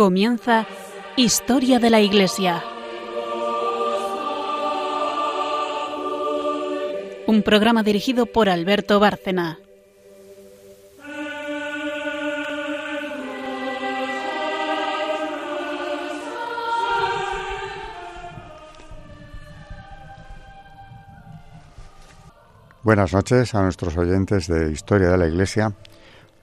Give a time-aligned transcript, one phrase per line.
[0.00, 0.66] Comienza
[1.14, 2.64] Historia de la Iglesia.
[7.26, 9.58] Un programa dirigido por Alberto Bárcena.
[22.82, 25.74] Buenas noches a nuestros oyentes de Historia de la Iglesia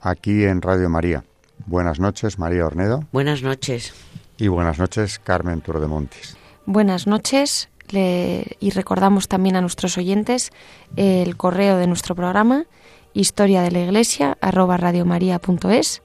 [0.00, 1.24] aquí en Radio María.
[1.66, 3.04] Buenas noches, María Ornedo.
[3.12, 3.94] Buenas noches.
[4.36, 6.36] Y buenas noches, Carmen Turdemontis.
[6.66, 10.50] Buenas noches y recordamos también a nuestros oyentes
[10.96, 12.66] el correo de nuestro programa
[13.14, 16.02] historia de la iglesia arroba radiomaria.es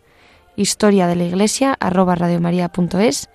[0.55, 3.29] historia de la iglesia arroba radiomaria.es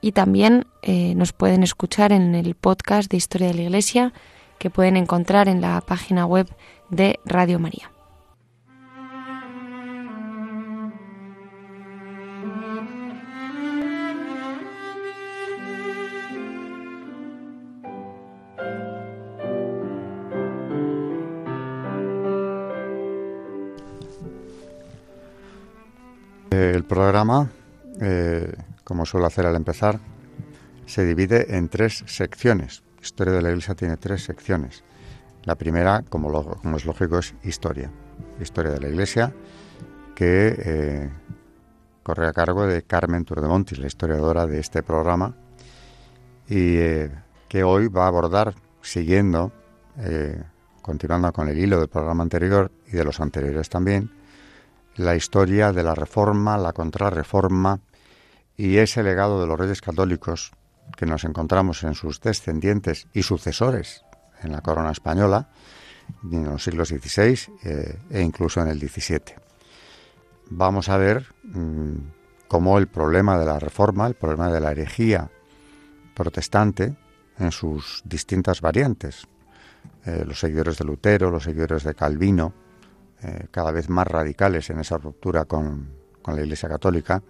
[0.00, 4.12] y también eh, nos pueden escuchar en el podcast de Historia de la Iglesia
[4.58, 6.46] que pueden encontrar en la página web
[6.90, 7.93] de Radio María.
[26.74, 27.52] El programa,
[28.00, 30.00] eh, como suelo hacer al empezar,
[30.86, 32.82] se divide en tres secciones.
[33.00, 34.82] Historia de la Iglesia tiene tres secciones.
[35.44, 37.92] La primera, como, como es lógico, es historia.
[38.40, 39.32] Historia de la Iglesia,
[40.16, 41.10] que eh,
[42.02, 45.36] corre a cargo de Carmen Turdemontis, la historiadora de este programa,
[46.48, 47.10] y eh,
[47.48, 48.52] que hoy va a abordar,
[48.82, 49.52] siguiendo,
[50.82, 54.10] continuando con el hilo del programa anterior y de los anteriores también,
[54.96, 57.80] la historia de la Reforma, la Contrarreforma
[58.56, 60.52] y ese legado de los reyes católicos
[60.96, 64.04] que nos encontramos en sus descendientes y sucesores
[64.42, 65.48] en la corona española
[66.30, 69.34] en los siglos XVI eh, e incluso en el XVII.
[70.50, 71.94] Vamos a ver mm,
[72.46, 75.30] cómo el problema de la Reforma, el problema de la herejía
[76.14, 76.94] protestante
[77.38, 79.26] en sus distintas variantes,
[80.04, 82.52] eh, los seguidores de Lutero, los seguidores de Calvino,
[83.24, 85.88] eh, cada vez más radicales en esa ruptura con,
[86.26, 87.22] la Iglesia Católica,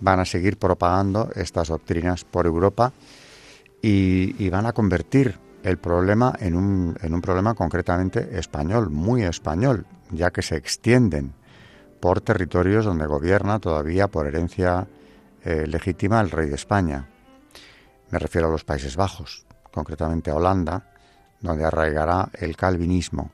[0.00, 2.92] van a seguir propagando estas doctrinas por Europa
[3.82, 10.40] y, van a convertir el problema en un, problema concretamente español, muy español, ya que
[10.40, 11.34] se extienden
[12.00, 14.86] por territorios donde gobierna todavía por herencia
[15.44, 17.08] eh, legítima el rey de España.
[18.10, 20.92] Me refiero a los Países Bajos, concretamente a Holanda,
[21.40, 23.30] donde arraigará el calvinismo.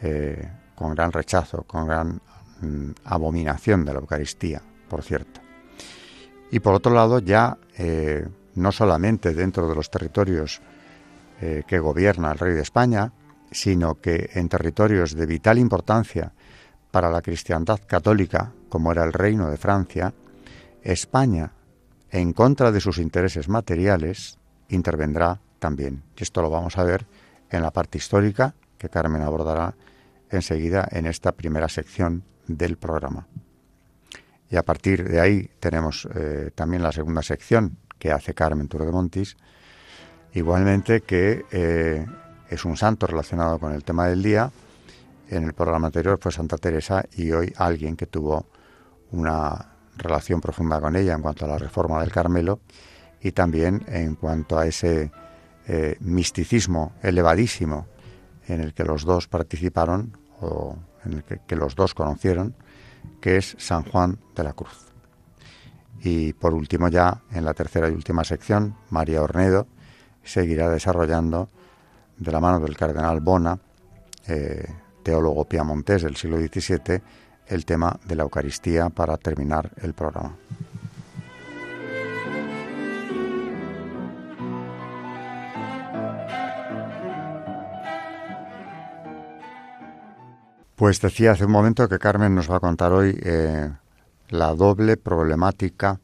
[0.00, 2.20] Eh, con gran rechazo, con gran
[2.60, 5.40] mm, abominación de la Eucaristía, por cierto.
[6.52, 8.24] Y por otro lado, ya eh,
[8.54, 10.60] no solamente dentro de los territorios
[11.40, 13.12] eh, que gobierna el rey de España,
[13.50, 16.32] sino que en territorios de vital importancia
[16.92, 20.14] para la cristiandad católica, como era el reino de Francia,
[20.82, 21.50] España,
[22.12, 26.04] en contra de sus intereses materiales, intervendrá también.
[26.16, 27.04] Y esto lo vamos a ver
[27.50, 29.74] en la parte histórica que Carmen abordará
[30.30, 33.26] enseguida en esta primera sección del programa.
[34.50, 38.86] Y a partir de ahí tenemos eh, también la segunda sección que hace Carmen Turo
[38.86, 39.36] de Montis,
[40.32, 42.06] igualmente que eh,
[42.48, 44.50] es un santo relacionado con el tema del día.
[45.28, 48.46] En el programa anterior fue Santa Teresa y hoy alguien que tuvo
[49.10, 52.60] una relación profunda con ella en cuanto a la reforma del Carmelo
[53.20, 55.10] y también en cuanto a ese
[55.66, 57.86] eh, misticismo elevadísimo
[58.48, 62.54] en el que los dos participaron o en el que, los dos conocieron,
[63.20, 64.86] que es San Juan de la Cruz.
[66.00, 69.66] Y por último ya, en la tercera y última sección, María Ornedo
[70.22, 71.48] seguirá desarrollando
[72.16, 73.58] de la mano del cardenal Bona,
[74.26, 74.66] eh,
[75.02, 77.00] teólogo piamontés del siglo XVII,
[77.46, 80.36] el tema de la Eucaristía para terminar el programa.
[90.78, 93.68] Pues decía hace un momento que Carmen nos va a contar hoy eh,
[94.28, 95.98] la doble problemática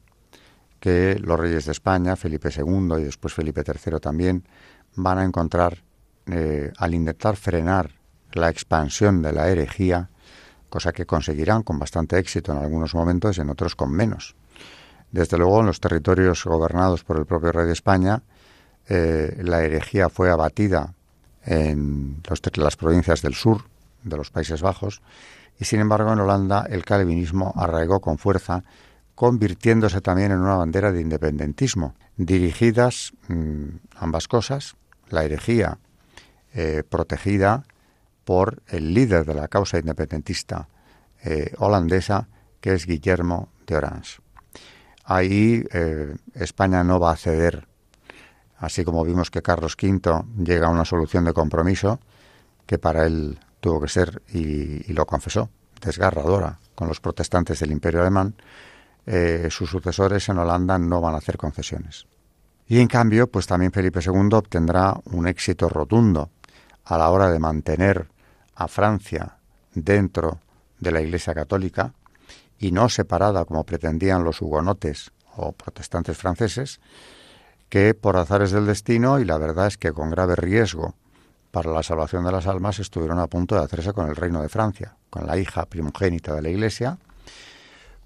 [0.80, 4.42] que los reyes de España, Felipe II y después Felipe III también,
[4.96, 5.84] van a encontrar
[6.26, 7.92] eh, al intentar frenar
[8.32, 10.10] la expansión de la herejía,
[10.68, 14.34] cosa que conseguirán con bastante éxito en algunos momentos y en otros con menos.
[15.12, 18.24] Desde luego, en los territorios gobernados por el propio rey de España,
[18.88, 20.94] eh, la herejía fue abatida
[21.44, 22.20] en
[22.56, 23.72] las provincias del sur,
[24.04, 25.02] de los Países Bajos,
[25.58, 28.62] y sin embargo en Holanda el calvinismo arraigó con fuerza,
[29.14, 33.64] convirtiéndose también en una bandera de independentismo, dirigidas mm,
[33.96, 34.76] ambas cosas,
[35.08, 35.78] la herejía
[36.54, 37.64] eh, protegida
[38.24, 40.68] por el líder de la causa independentista
[41.24, 42.28] eh, holandesa,
[42.60, 44.20] que es Guillermo de Orange.
[45.04, 47.68] Ahí eh, España no va a ceder,
[48.58, 52.00] así como vimos que Carlos V llega a una solución de compromiso
[52.66, 55.48] que para él tuvo que ser, y, lo confesó,
[55.80, 58.34] desgarradora con los protestantes del Imperio Alemán,
[59.06, 62.06] eh, sus sucesores en Holanda no van a hacer concesiones.
[62.68, 66.28] Y en cambio, pues también Felipe II obtendrá un éxito rotundo
[66.84, 68.06] a la hora de mantener
[68.54, 69.38] a Francia
[69.74, 70.40] dentro
[70.78, 71.94] de la Iglesia Católica
[72.58, 76.80] y no separada como pretendían los hugonotes o protestantes franceses,
[77.70, 80.96] que por azares del destino y la verdad es que con grave riesgo
[81.54, 84.48] para la salvación de las almas estuvieron a punto de hacerse con el reino de
[84.48, 86.98] Francia, con la hija primogénita de la Iglesia,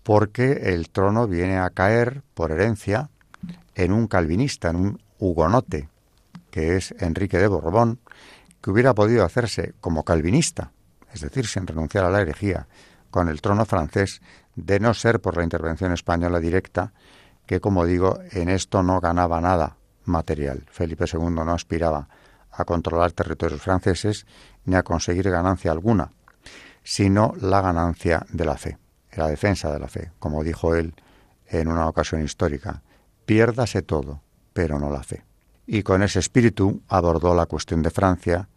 [0.03, 3.09] porque el trono viene a caer por herencia
[3.75, 5.89] en un calvinista, en un hugonote,
[6.50, 8.00] que es Enrique de Borbón,
[8.61, 10.73] que hubiera podido hacerse como calvinista,
[11.15, 12.67] es decir, sin renunciar a la herejía,
[13.11, 14.21] con el trono francés,
[14.56, 16.93] de no ser por la intervención española directa,
[17.47, 20.67] que, como digo, en esto no ganaba nada material.
[20.71, 22.09] Felipe II no aspiraba
[22.58, 24.26] a controlar territorios franceses
[24.64, 26.12] ni a conseguir ganancia alguna,
[26.82, 28.78] sino la ganancia de la fe,
[29.12, 30.94] la defensa de la fe, como dijo él
[31.46, 32.82] en una ocasión histórica.
[33.25, 34.22] Piérdase todo,
[34.52, 35.25] pero no la fe.
[35.66, 38.49] Y con ese espíritu abordó la cuestión de Francia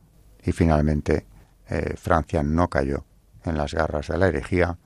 [0.43, 1.27] y finalmente
[1.69, 3.05] eh, Francia no cayó
[3.43, 4.77] en las garras de la herejía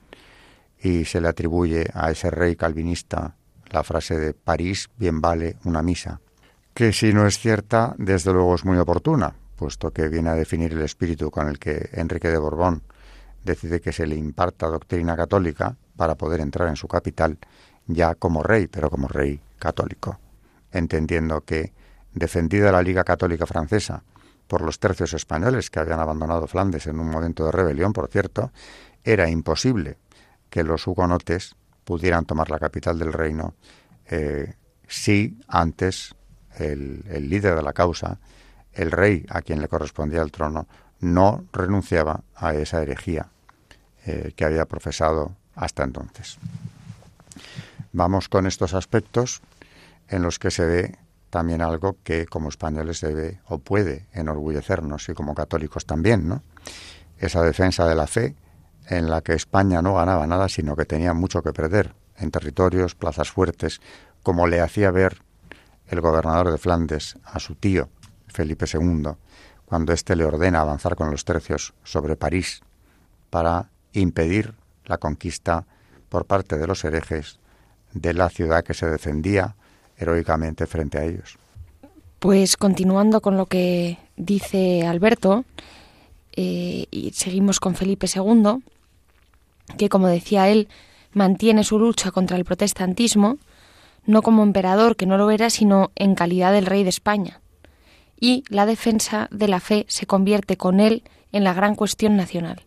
[0.79, 3.35] y se le atribuye a ese rey calvinista
[3.69, 6.21] la frase de París bien vale una misa,
[6.75, 10.73] que si no es cierta, desde luego es muy oportuna, puesto que viene a definir
[10.73, 12.83] el espíritu con el que Enrique de Borbón
[13.45, 17.37] decide que se le imparta doctrina católica para poder entrar en su capital
[17.87, 20.19] ya como rey, pero como rey católico,
[20.73, 21.71] entendiendo que,
[22.13, 24.03] defendida la Liga Católica Francesa
[24.47, 28.51] por los tercios españoles que habían abandonado Flandes en un momento de rebelión, por cierto,
[29.03, 29.97] era imposible
[30.49, 31.55] que los hugonotes
[31.85, 33.53] pudieran tomar la capital del reino
[34.07, 34.55] eh,
[34.87, 36.15] si antes
[36.57, 38.17] el, líder de la causa,
[38.73, 40.67] el rey a quien le correspondía el trono,
[40.99, 43.27] no renunciaba a esa herejía
[44.05, 46.37] eh, que había profesado hasta entonces.
[47.93, 49.41] Vamos con estos aspectos
[50.09, 50.97] en los que se ve
[51.29, 56.43] también algo que como españoles debe o puede enorgullecernos y como católicos también, ¿no?
[57.17, 58.35] Esa defensa de la fe
[58.87, 62.95] en la que España no ganaba nada, sino que tenía mucho que perder en territorios,
[62.95, 63.81] plazas fuertes,
[64.23, 65.24] como le hacía ver
[65.87, 67.89] el gobernador de Flandes a su tío,
[68.27, 69.11] Felipe II,
[69.65, 72.61] cuando éste le ordena avanzar con los tercios sobre París
[73.29, 74.53] para impedir
[74.85, 75.65] la conquista
[76.09, 77.39] por parte de los herejes
[77.93, 79.55] de la ciudad que se defendía
[79.97, 81.37] heroicamente frente a ellos.
[82.19, 85.45] Pues continuando con lo que dice Alberto,
[86.35, 88.63] eh, y seguimos con Felipe II,
[89.77, 90.67] que como decía él,
[91.13, 93.37] mantiene su lucha contra el protestantismo,
[94.05, 97.41] no como emperador, que no lo era, sino en calidad del rey de España.
[98.19, 102.65] Y la defensa de la fe se convierte con él en la gran cuestión nacional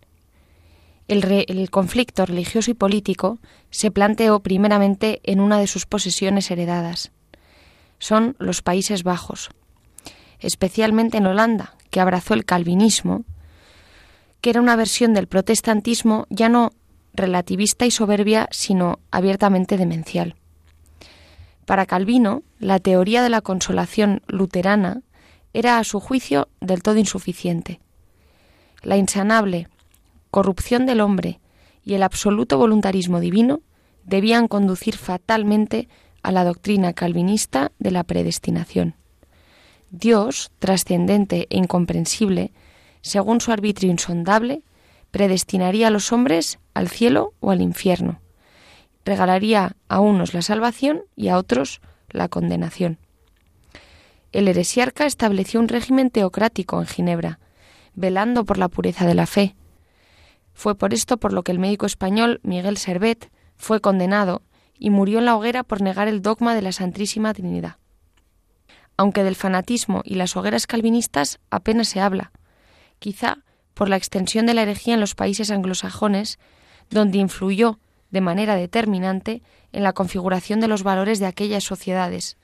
[1.09, 3.39] el, conflicto religioso y político
[3.71, 7.11] se planteó primeramente en una de sus posesiones heredadas.
[7.99, 9.51] Son los Países Bajos,
[10.39, 13.25] especialmente en Holanda, que abrazó el calvinismo,
[14.41, 16.73] que era una versión del protestantismo ya no
[17.15, 20.37] relativista y soberbia, sino abiertamente demencial.
[21.69, 25.03] Para Calvino, la teoría de la consolación luterana
[25.53, 27.79] era a su juicio del todo insuficiente.
[28.83, 29.69] La insanable
[30.31, 31.41] corrupción del hombre
[31.85, 33.61] y el absoluto voluntarismo divino
[34.03, 35.91] debían conducir fatalmente
[36.23, 38.95] a la doctrina calvinista de la predestinación.
[39.91, 42.51] Dios, trascendente e incomprensible,
[43.03, 44.63] según su arbitrio insondable,
[45.11, 48.23] predestinaría a los hombres al cielo o al infierno.
[49.09, 52.99] Regalaría a unos la salvación y a otros la condenación.
[54.33, 57.39] El heresiarca estableció un régimen teocrático en Ginebra,
[57.95, 59.57] velando por la pureza de la fe,
[60.53, 64.43] fue por esto por lo que el médico español Miguel Servet fue condenado
[64.79, 67.77] y murió en la hoguera por negar el dogma de la Santísima Trinidad.
[68.99, 72.31] Aunque del fanatismo y las hogueras calvinistas apenas se habla,
[72.99, 73.39] quizá
[73.73, 76.39] por la extensión de la herejía en los países anglosajones,
[76.91, 77.79] donde influyó
[78.11, 82.37] de manera determinante en la configuración de los valores de aquellas sociedades.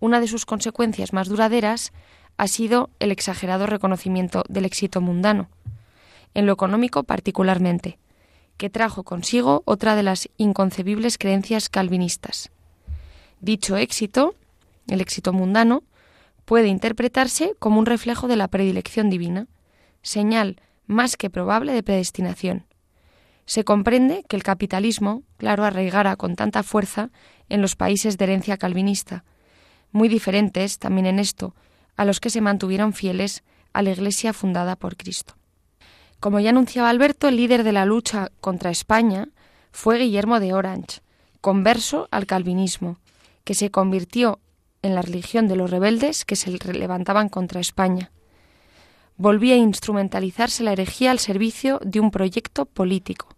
[0.00, 1.92] Una de sus consecuencias más duraderas
[2.36, 5.48] ha sido el exagerado reconocimiento del éxito mundano,
[6.34, 7.98] en lo económico particularmente,
[8.56, 12.50] que trajo consigo otra de las inconcebibles creencias calvinistas.
[13.40, 14.34] Dicho éxito,
[14.88, 15.82] el éxito mundano,
[16.44, 19.46] puede interpretarse como un reflejo de la predilección divina,
[20.02, 22.66] señal más que probable de predestinación.
[23.46, 27.10] Se comprende que el capitalismo, claro, arraigara con tanta fuerza
[27.48, 29.24] en los países de herencia calvinista,
[29.92, 31.54] muy diferentes también en esto
[31.96, 35.34] a los que se mantuvieron fieles a la Iglesia fundada por Cristo.
[36.20, 39.28] Como ya anunciaba Alberto, el líder de la lucha contra España
[39.72, 41.00] fue Guillermo de Orange,
[41.40, 42.98] converso al calvinismo,
[43.44, 44.40] que se convirtió
[44.82, 48.10] en la religión de los rebeldes que se levantaban contra España.
[49.16, 53.33] Volvía a instrumentalizarse la herejía al servicio de un proyecto político.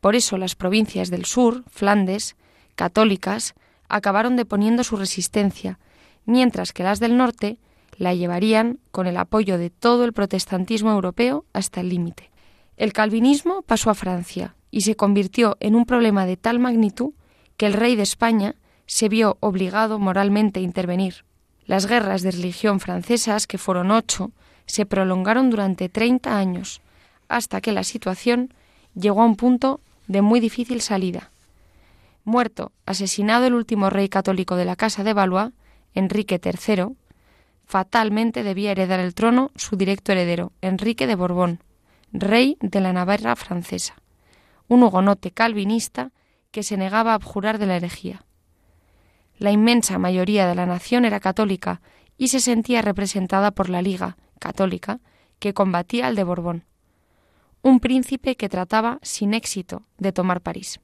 [0.00, 2.36] Por eso las provincias del sur, Flandes,
[2.74, 3.54] católicas,
[3.88, 5.78] acabaron deponiendo su resistencia,
[6.24, 7.58] mientras que las del norte
[7.96, 12.30] la llevarían con el apoyo de todo el protestantismo europeo hasta el límite.
[12.76, 17.14] El calvinismo pasó a Francia y se convirtió en un problema de tal magnitud
[17.56, 18.54] que el rey de España
[18.86, 21.24] se vio obligado moralmente a intervenir.
[21.64, 24.30] Las guerras de religión francesas, que fueron ocho,
[24.66, 26.82] se prolongaron durante treinta años,
[27.28, 28.52] hasta que la situación
[28.98, 31.30] llegó a un punto de muy difícil salida.
[32.24, 35.52] Muerto, asesinado el último rey católico de la Casa de Valois,
[35.94, 36.96] Enrique III,
[37.66, 41.60] fatalmente debía heredar el trono su directo heredero, Enrique de Borbón,
[42.12, 43.94] rey de la Navarra francesa,
[44.68, 46.10] un hugonote calvinista
[46.50, 48.24] que se negaba a abjurar de la herejía.
[49.38, 51.80] La inmensa mayoría de la nación era católica
[52.16, 55.00] y se sentía representada por la Liga católica
[55.38, 56.64] que combatía al de Borbón,
[57.66, 60.78] un príncipe que trataba sin éxito de tomar París.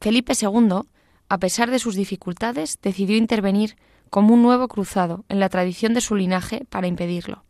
[0.00, 0.82] Felipe II,
[1.28, 3.76] a pesar de sus dificultades, decidió intervenir
[4.08, 7.44] como un nuevo cruzado en la tradición de su linaje para impedirlo.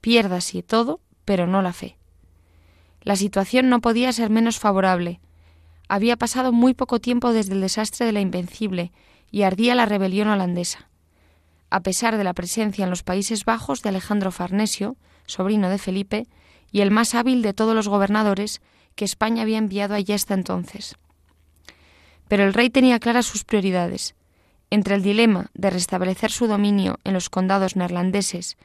[0.00, 1.98] Pierda así todo, pero no la fe.
[3.02, 5.20] La situación no podía ser menos favorable.
[5.88, 8.92] Había pasado muy poco tiempo desde el desastre de la Invencible
[9.30, 10.88] y ardía la rebelión holandesa.
[11.68, 16.26] A pesar de la presencia en los Países Bajos de Alejandro Farnesio, sobrino de Felipe,
[16.70, 18.60] y el más hábil de todos los gobernadores
[18.94, 20.96] que España había enviado allí hasta entonces.
[22.28, 24.14] Pero el rey tenía claras sus prioridades.
[24.70, 28.56] Entre el dilema de restablecer su dominio en los condados neerlandeses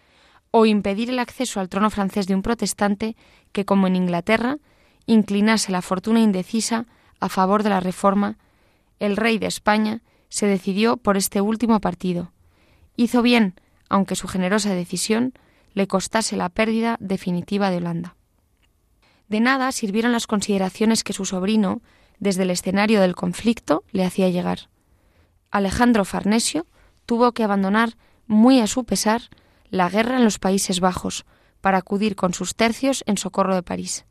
[0.51, 3.15] o impedir el acceso al trono francés de un protestante
[3.51, 4.57] que, como en Inglaterra,
[5.05, 6.85] inclinase la fortuna indecisa
[7.19, 8.37] a favor de la reforma,
[8.99, 12.31] el rey de España se decidió por este último partido.
[12.95, 13.55] Hizo bien,
[13.89, 15.33] aunque su generosa decisión
[15.73, 18.15] le costase la pérdida definitiva de Holanda.
[19.27, 21.81] De nada sirvieron las consideraciones que su sobrino,
[22.19, 24.69] desde el escenario del conflicto le hacía llegar.
[25.51, 26.65] Alejandro Farnesio
[27.05, 27.95] tuvo que abandonar,
[28.27, 29.23] muy a su pesar,
[29.69, 31.25] la guerra en los Países Bajos
[31.61, 34.05] para acudir con sus tercios en socorro de París.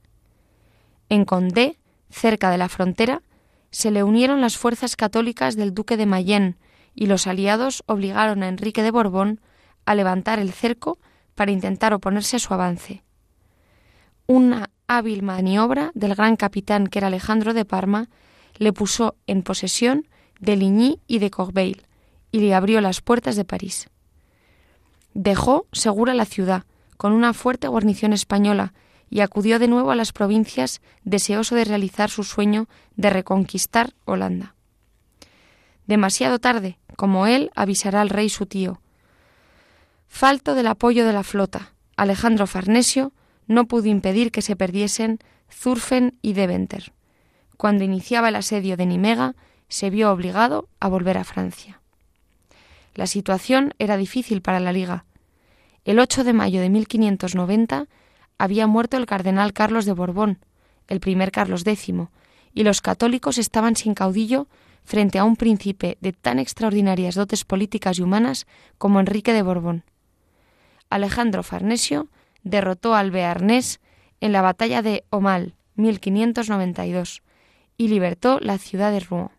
[1.09, 1.79] En Condé,
[2.11, 3.23] cerca de la frontera,
[3.71, 6.57] se le unieron las fuerzas católicas del duque de Mayenne
[6.95, 9.41] y los aliados obligaron a Enrique de Borbón
[9.85, 10.99] a levantar el cerco
[11.39, 13.05] para intentar oponerse a su avance.
[14.27, 18.09] Una hábil maniobra del gran capitán que era Alejandro de Parma
[18.57, 20.09] le puso en posesión
[20.41, 21.87] de Ligny y de Corbeil
[22.33, 23.89] y le abrió las puertas de París.
[25.15, 26.65] Dejó segura la ciudad,
[26.97, 28.75] con una fuerte guarnición española,
[29.09, 34.57] y acudió de nuevo a las provincias deseoso de realizar su sueño de reconquistar Holanda.
[35.87, 38.81] Demasiado tarde, como él avisará al rey su tío.
[40.09, 43.13] Falto del apoyo de la flota, Alejandro Farnesio
[43.47, 46.93] no pudo impedir que se perdiesen Zurfen y Deventer.
[47.57, 49.37] Cuando iniciaba el asedio de Nimega,
[49.69, 51.81] se vio obligado a volver a Francia.
[52.95, 55.05] La situación era difícil para la Liga.
[55.85, 57.87] El 8 de mayo de 1590
[58.39, 60.39] había muerto el cardenal Carlos de Borbón,
[60.89, 61.95] el primer Carlos X,
[62.55, 64.49] y los católicos estaban sin caudillo
[64.85, 68.47] frente a un príncipe de tan extraordinarias dotes políticas y humanas
[68.79, 69.85] como Enrique de Borbón.
[70.91, 72.09] Alejandro Farnesio
[72.43, 73.81] derrotó al Bearnés
[74.21, 77.23] en la batalla de Omal, 1592,
[77.77, 79.31] y libertó la ciudad de Rouen.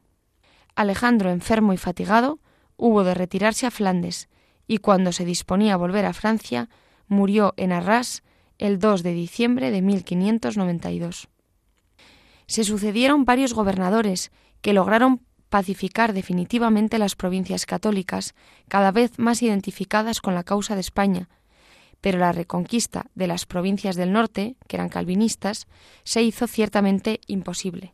[0.75, 2.39] Alejandro, enfermo y fatigado,
[2.77, 4.29] hubo de retirarse a Flandes,
[4.67, 6.69] y cuando se disponía a volver a Francia,
[7.07, 8.23] murió en Arras
[8.59, 11.27] el 2 de diciembre de 1592.
[12.47, 18.35] Se sucedieron varios gobernadores que lograron pacificar definitivamente las provincias católicas,
[18.67, 21.27] cada vez más identificadas con la causa de España,
[22.01, 25.67] pero la reconquista de las provincias del norte, que eran calvinistas,
[26.03, 27.93] se hizo ciertamente imposible.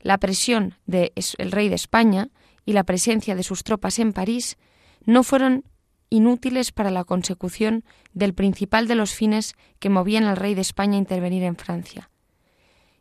[0.00, 1.12] La presión del
[1.50, 2.28] rey de España
[2.66, 4.56] y la presencia de sus tropas en París
[5.04, 5.64] no fueron
[6.10, 10.94] inútiles para la consecución del principal de los fines que movían al rey de España
[10.94, 12.10] a intervenir en Francia.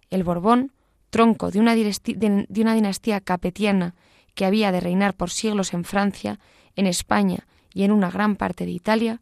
[0.10, 0.72] El Borbón,
[1.10, 3.96] tronco de una, dinastía capetiana
[4.34, 6.40] que había de reinar por siglos en Francia,
[6.76, 9.22] en España y en una gran parte de Italia,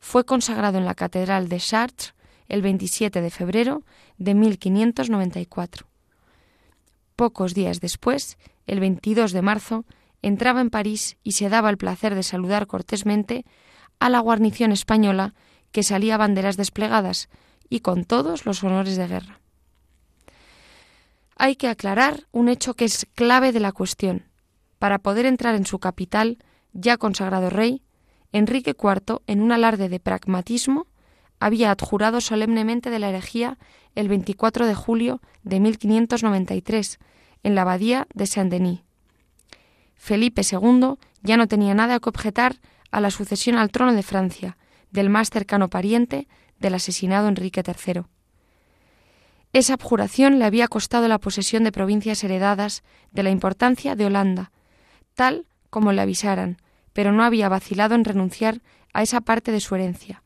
[0.00, 2.14] fue consagrado en la Catedral de Chartres
[2.48, 3.82] el 27 de febrero
[4.16, 5.86] de 1594.
[7.16, 9.84] Pocos días después, el 22 de marzo,
[10.22, 13.44] entraba en París y se daba el placer de saludar cortésmente
[14.00, 15.34] a la guarnición española
[15.72, 17.28] que salía banderas desplegadas
[17.68, 19.40] y con todos los honores de guerra.
[21.36, 24.24] Hay que aclarar un hecho que es clave de la cuestión.
[24.78, 26.38] Para poder entrar en su capital,
[26.72, 27.82] ya consagrado rey,
[28.32, 30.86] Enrique IV, en un alarde de pragmatismo,
[31.40, 33.58] había adjurado solemnemente de la herejía
[33.94, 36.98] el 24 de julio de 1593
[37.42, 38.80] en la abadía de Saint-Denis.
[39.94, 42.56] Felipe II ya no tenía nada que objetar
[42.90, 44.56] a la sucesión al trono de Francia
[44.90, 48.02] del más cercano pariente del asesinado Enrique III.
[49.52, 52.82] Esa abjuración le había costado la posesión de provincias heredadas
[53.12, 54.50] de la importancia de Holanda,
[55.14, 56.58] tal como le avisaran,
[56.92, 58.60] pero no había vacilado en renunciar
[58.92, 60.22] a esa parte de su herencia.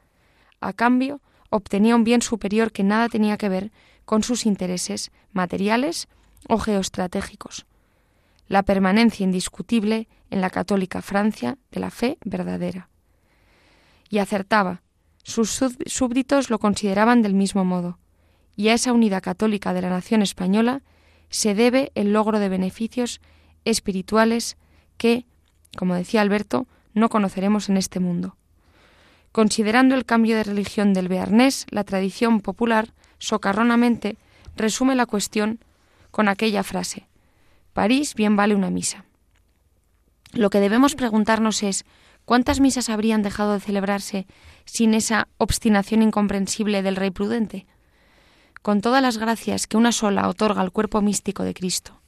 [0.61, 3.73] A cambio, obtenía un bien superior que nada tenía que ver
[4.05, 6.09] con sus intereses materiales
[6.49, 7.67] o geoestratégicos.
[8.49, 12.89] La permanencia indiscutible en la católica Francia de la fe verdadera.
[14.09, 14.83] Y acertaba.
[15.23, 15.51] Sus
[15.87, 17.99] súbditos lo consideraban del mismo modo.
[18.57, 20.83] Y a esa unidad católica de la nación española
[21.31, 23.21] se debe el logro de beneficios
[23.65, 24.57] espirituales
[24.97, 25.27] que,
[25.77, 28.37] como decía Alberto, no conoceremos en este mundo.
[29.33, 34.17] Considerando el cambio de religión del Bearnés, la tradición popular, socarronamente,
[34.57, 35.61] resume la cuestión
[36.11, 37.07] con aquella frase
[37.73, 39.05] París bien vale una misa.
[40.33, 41.85] Lo que debemos preguntarnos es
[42.25, 44.27] ¿cuántas misas habrían dejado de celebrarse
[44.65, 47.67] sin esa obstinación incomprensible del Rey prudente?
[48.61, 52.01] Con todas las gracias que una sola otorga al cuerpo místico de Cristo.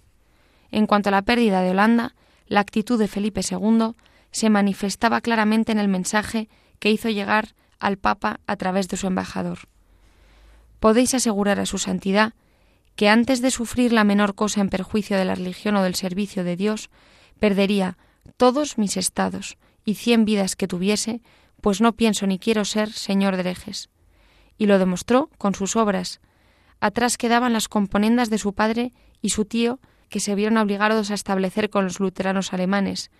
[0.71, 2.15] En cuanto a la pérdida de Holanda,
[2.47, 3.95] la actitud de Felipe II
[4.31, 9.07] se manifestaba claramente en el mensaje que hizo llegar al Papa a través de su
[9.07, 9.61] embajador.
[10.81, 12.35] Podéis asegurar a su santidad
[12.97, 16.45] que antes de sufrir la menor cosa en perjuicio de la religión o del servicio
[16.45, 16.91] de Dios,
[17.39, 17.97] perdería
[18.37, 21.21] todos mis estados y cien vidas que tuviese,
[21.61, 23.91] pues no pienso ni quiero ser señor de herejes.
[24.59, 26.21] Y lo demostró con sus obras.
[26.81, 31.15] Atrás quedaban las componendas de su padre y su tío, que se vieron obligados a
[31.15, 33.11] establecer con los luteranos alemanes.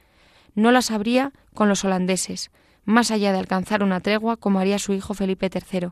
[0.55, 2.51] No las habría con los holandeses,
[2.85, 5.89] más allá de alcanzar una tregua como haría su hijo Felipe III,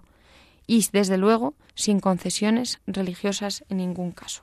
[0.67, 4.43] y, desde luego, sin concesiones religiosas en ningún caso.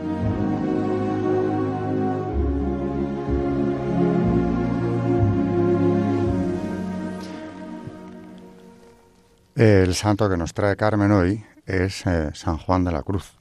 [9.61, 13.35] El santo que nos trae Carmen hoy es eh, San Juan de la Cruz.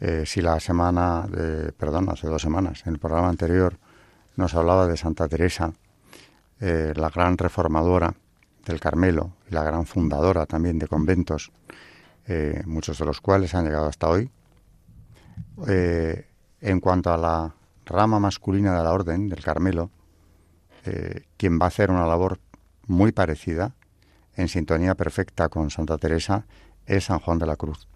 [0.00, 3.76] Eh, si la semana, de, perdón, hace dos semanas, en el programa anterior
[4.36, 5.74] nos hablaba de Santa Teresa,
[6.60, 8.14] eh, la gran reformadora
[8.64, 11.52] del Carmelo la gran fundadora también de conventos,
[12.64, 14.30] muchos de los cuales han llegado hasta hoy.
[15.66, 19.90] en cuanto a la rama masculina de la orden del Carmelo,
[21.36, 22.38] quien va a hacer una labor
[22.86, 23.74] muy parecida
[24.36, 26.46] en sintonía perfecta con Santa Teresa
[26.86, 27.86] es San Juan de la Cruz.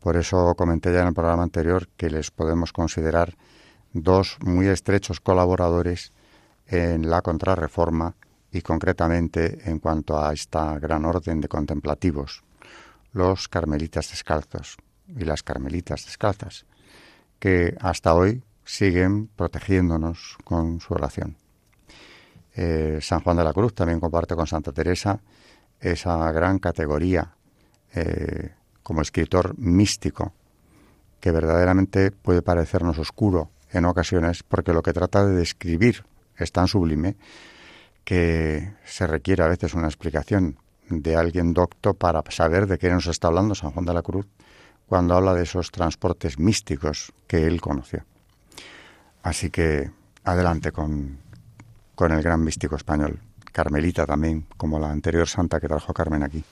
[0.00, 3.36] Por eso comenté ya en el programa anterior que les podemos considerar
[3.92, 6.12] dos muy estrechos colaboradores
[6.66, 8.14] en la contrarreforma
[8.52, 12.44] y concretamente en cuanto a esta gran orden de contemplativos,
[13.12, 14.76] los carmelitas descalzos
[15.08, 16.66] y las carmelitas descalzas,
[17.38, 21.36] que hasta hoy siguen protegiéndonos con su oración.
[22.54, 25.20] Eh, San Juan de la Cruz también comparte con Santa Teresa
[25.92, 27.34] esa gran categoría
[27.94, 30.32] eh, como escritor místico,
[31.20, 36.04] que verdaderamente puede parecernos oscuro en ocasiones, porque lo que trata de describir
[36.36, 37.16] es tan sublime
[38.04, 43.06] que se requiere a veces una explicación de alguien docto para saber de qué nos
[43.06, 44.26] está hablando San Juan de la Cruz
[44.86, 48.04] cuando habla de esos transportes místicos que él conoció.
[49.22, 49.90] Así que
[50.24, 51.18] adelante con,
[51.94, 53.20] con el gran místico español.
[53.54, 56.42] Carmelita también, como la anterior santa que trajo Carmen aquí.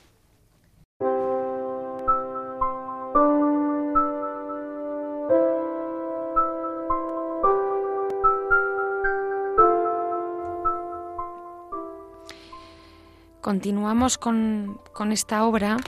[13.41, 14.79] Continuamos con,
[15.11, 15.79] esta obra,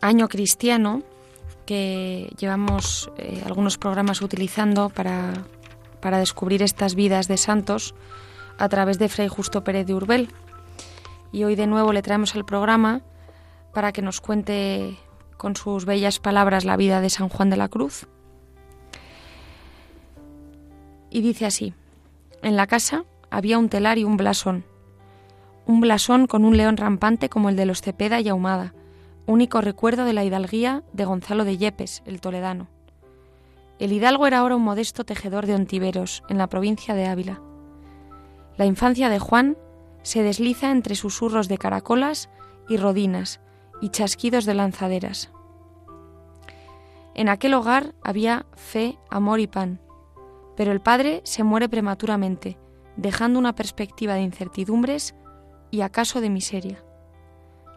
[0.00, 1.02] Año Cristiano,
[1.66, 5.32] que llevamos eh, algunos programas utilizando para,
[6.00, 7.96] para descubrir estas vidas de santos
[8.58, 10.28] a través de Fray Justo Pérez de Urbel.
[11.32, 13.02] Y hoy de nuevo le traemos al programa
[13.72, 14.96] para que nos cuente
[15.36, 18.06] con sus bellas palabras la vida de San Juan de la Cruz.
[21.10, 21.74] Y dice así,
[22.42, 24.64] en la casa había un telar y un blasón,
[25.66, 28.74] un blasón con un león rampante como el de los Cepeda y Ahumada,
[29.26, 32.68] único recuerdo de la hidalguía de Gonzalo de Yepes, el toledano.
[33.78, 37.40] El hidalgo era ahora un modesto tejedor de ontiveros en la provincia de Ávila.
[38.56, 39.56] La infancia de Juan
[40.02, 42.28] se desliza entre susurros de caracolas
[42.68, 43.40] y rodinas
[43.80, 45.32] y chasquidos de lanzaderas.
[47.14, 49.80] En aquel hogar había fe, amor y pan,
[50.56, 52.58] pero el padre se muere prematuramente,
[52.96, 55.14] dejando una perspectiva de incertidumbres
[55.70, 56.84] y acaso de miseria.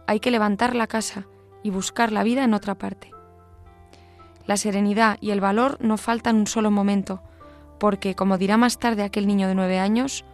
[0.06, 1.26] Hay que levantar la casa
[1.62, 3.10] y buscar la vida en otra parte.
[4.46, 7.22] La serenidad y el valor no faltan un solo momento,
[7.78, 10.24] porque, como dirá más tarde aquel niño de nueve años,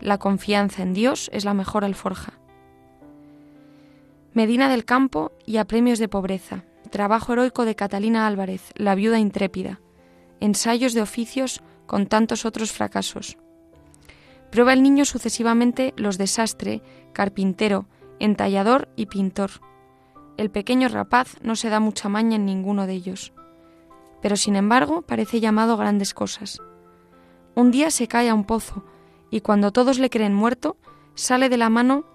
[0.00, 2.34] la confianza en Dios es la mejor alforja.
[4.32, 6.64] Medina del Campo y Apremios de Pobreza.
[6.90, 9.80] Trabajo heroico de Catalina Álvarez, la viuda intrépida.
[10.40, 13.38] Ensayos de oficios con tantos otros fracasos.
[14.50, 16.82] Prueba el niño sucesivamente los desastre,
[17.12, 17.86] carpintero,
[18.18, 19.50] entallador y pintor.
[20.36, 23.32] El pequeño rapaz no se da mucha maña en ninguno de ellos.
[24.20, 26.60] Pero sin embargo parece llamado a grandes cosas.
[27.54, 28.84] Un día se cae a un pozo,
[29.36, 30.78] y cuando todos le creen muerto,
[31.14, 32.06] sale de la mano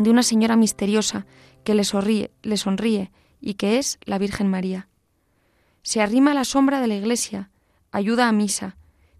[0.00, 1.26] de una señora misteriosa
[1.62, 4.88] que le sonríe, le sonríe y que es la Virgen María.
[5.82, 7.52] Se arrima a la sombra de la iglesia,
[7.92, 8.76] ayuda a misa,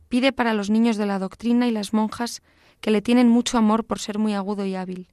[0.08, 2.42] pide para los niños de la doctrina y las monjas
[2.80, 5.06] que le tienen mucho amor por ser muy agudo y hábil.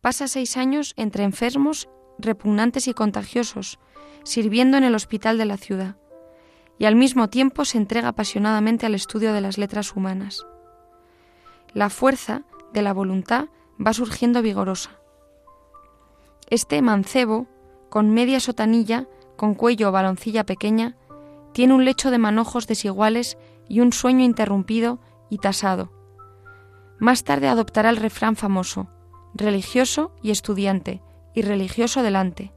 [0.00, 1.88] Pasa seis años entre enfermos,
[2.20, 3.80] repugnantes y contagiosos,
[4.22, 5.96] sirviendo en el hospital de la ciudad,
[6.78, 10.46] y al mismo tiempo se entrega apasionadamente al estudio de las letras humanas
[11.74, 13.46] la fuerza de la voluntad
[13.84, 14.90] va surgiendo vigorosa.
[16.50, 17.46] Este mancebo,
[17.90, 20.96] con media sotanilla, con cuello o baloncilla pequeña,
[21.52, 24.98] tiene un lecho de manojos desiguales y un sueño interrumpido
[25.30, 25.92] y tasado.
[26.98, 28.88] Más tarde adoptará el refrán famoso,
[29.34, 31.02] religioso y estudiante,
[31.34, 32.52] y religioso delante.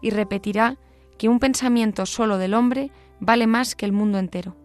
[0.00, 0.78] Y repetirá
[1.18, 4.56] que un pensamiento solo del hombre vale más que el mundo entero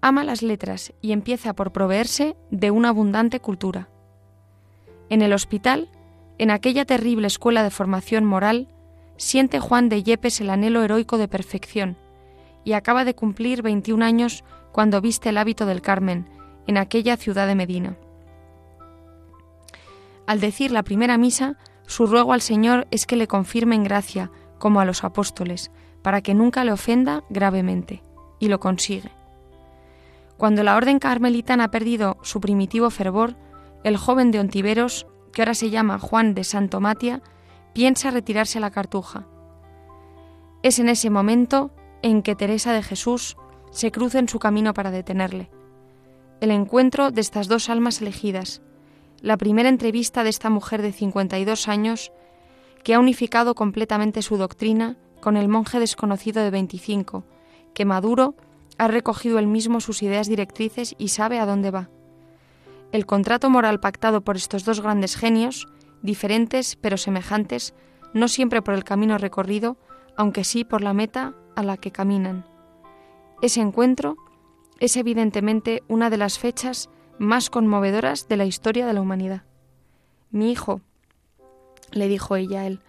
[0.00, 3.88] ama las letras y empieza por proveerse de una abundante cultura.
[5.10, 5.88] En el hospital,
[6.38, 8.68] en aquella terrible escuela de formación moral,
[9.16, 11.96] siente Juan de Yepes el anhelo heroico de perfección
[12.64, 16.28] y acaba de cumplir 21 años cuando viste el hábito del Carmen
[16.66, 17.96] en aquella ciudad de Medina.
[20.26, 21.56] Al decir la primera misa,
[21.86, 25.70] Su ruego al Señor es que le confirme en gracia, como a los apóstoles,
[26.02, 28.02] para que nunca le ofenda gravemente.
[28.38, 29.10] Y lo consigue.
[30.38, 33.34] Cuando la orden carmelitana ha perdido su primitivo fervor,
[33.82, 37.22] el joven de Ontiveros, que ahora se llama Juan de Santomatia,
[37.74, 39.26] piensa retirarse a la cartuja.
[40.62, 41.72] Es en ese momento
[42.02, 43.36] en que Teresa de Jesús
[43.72, 45.50] se cruza en su camino para detenerle.
[46.40, 48.62] El encuentro de estas dos almas elegidas,
[49.20, 52.12] la primera entrevista de esta mujer de 52 años
[52.84, 57.24] que ha unificado completamente su doctrina con el monje desconocido de 25,
[57.74, 58.36] que Maduro
[58.78, 61.90] ha recogido él mismo sus ideas directrices y sabe a dónde va.
[62.92, 65.68] El contrato moral pactado por estos dos grandes genios,
[66.02, 67.74] diferentes pero semejantes,
[68.14, 69.76] no siempre por el camino recorrido,
[70.16, 72.46] aunque sí por la meta a la que caminan.
[73.42, 74.16] Ese encuentro
[74.80, 76.88] es evidentemente una de las fechas
[77.18, 79.42] más conmovedoras de la historia de la humanidad.
[80.30, 80.80] Mi hijo,
[81.90, 82.80] le dijo ella a él,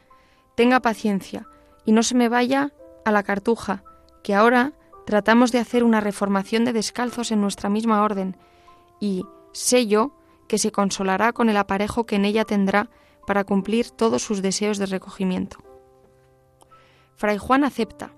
[0.56, 1.47] tenga paciencia
[1.86, 2.73] y no se me vaya
[3.06, 3.84] a la cartuja,
[4.23, 4.73] que ahora
[5.10, 8.38] tratamos de hacer una reformación de descalzos en nuestra misma orden,
[9.00, 10.12] y sé yo
[10.48, 12.91] que se consolará con el aparejo que en ella tendrá
[13.26, 15.58] para cumplir todos sus deseos de recogimiento.
[17.15, 18.12] Fray Juan acepta,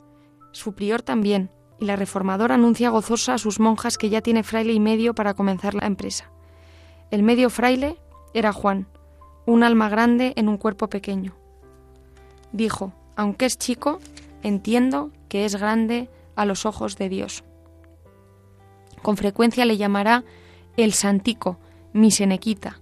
[0.52, 1.50] su prior también,
[1.80, 5.34] y la reformadora anuncia gozosa a sus monjas que ya tiene fraile y medio para
[5.34, 6.30] comenzar la empresa.
[7.10, 8.02] El medio fraile
[8.34, 8.90] era Juan,
[9.46, 11.38] un alma grande en un cuerpo pequeño.
[12.52, 14.00] Dijo, aunque es chico,
[14.44, 17.44] entiendo que es grande a los ojos de Dios.
[19.02, 20.24] Con frecuencia le llamará
[20.78, 21.58] el Santico,
[21.94, 22.80] mi Senequita.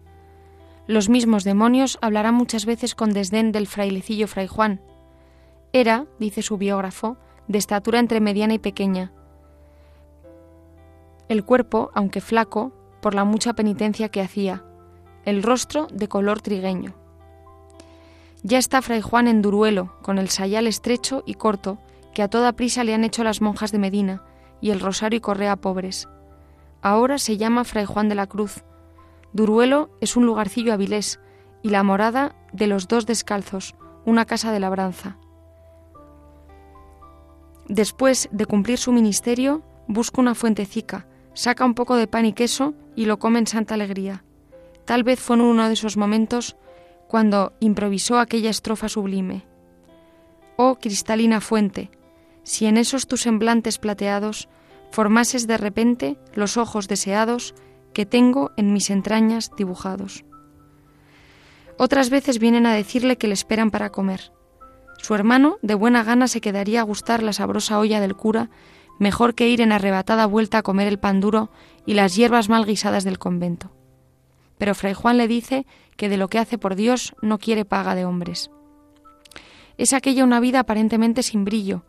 [0.88, 4.82] Los mismos demonios hablarán muchas veces con desdén del frailecillo Fray Juan.
[5.72, 9.12] Era, dice su biógrafo, de estatura entre mediana y pequeña.
[11.28, 14.64] El cuerpo, aunque flaco, por la mucha penitencia que hacía,
[15.26, 16.96] el rostro de color trigueño.
[18.42, 21.78] Ya está Fray Juan en Duruelo, con el sayal estrecho y corto,
[22.20, 24.22] que a toda prisa le han hecho las monjas de Medina,
[24.60, 26.10] y el rosario y correa pobres.
[26.82, 28.66] Ahora se llama Fray Juan de la Cruz.
[29.32, 31.22] Duruelo es un lugarcillo avilés,
[31.64, 35.18] y la morada de los dos descalzos, una casa de labranza.
[37.70, 42.74] Después de cumplir su ministerio, busca una fuentecica, saca un poco de pan y queso
[42.98, 44.26] y lo come en santa alegría.
[44.84, 46.58] Tal vez fue en uno de esos momentos
[47.08, 49.46] cuando improvisó aquella estrofa sublime.
[50.58, 51.92] Oh cristalina fuente,
[52.50, 54.50] si en esos tus semblantes plateados
[54.90, 57.54] formases de repente los ojos deseados
[57.94, 60.26] que tengo en mis entrañas dibujados.
[61.78, 64.32] Otras veces vienen a decirle que le esperan para comer.
[64.98, 68.50] Su hermano de buena gana se quedaría a gustar la sabrosa olla del cura,
[68.98, 71.52] mejor que ir en arrebatada vuelta a comer el pan duro
[71.86, 73.70] y las hierbas mal guisadas del convento.
[74.58, 77.94] Pero Fray Juan le dice que de lo que hace por Dios no quiere paga
[77.94, 78.50] de hombres.
[79.78, 81.84] Es aquella una vida aparentemente sin brillo,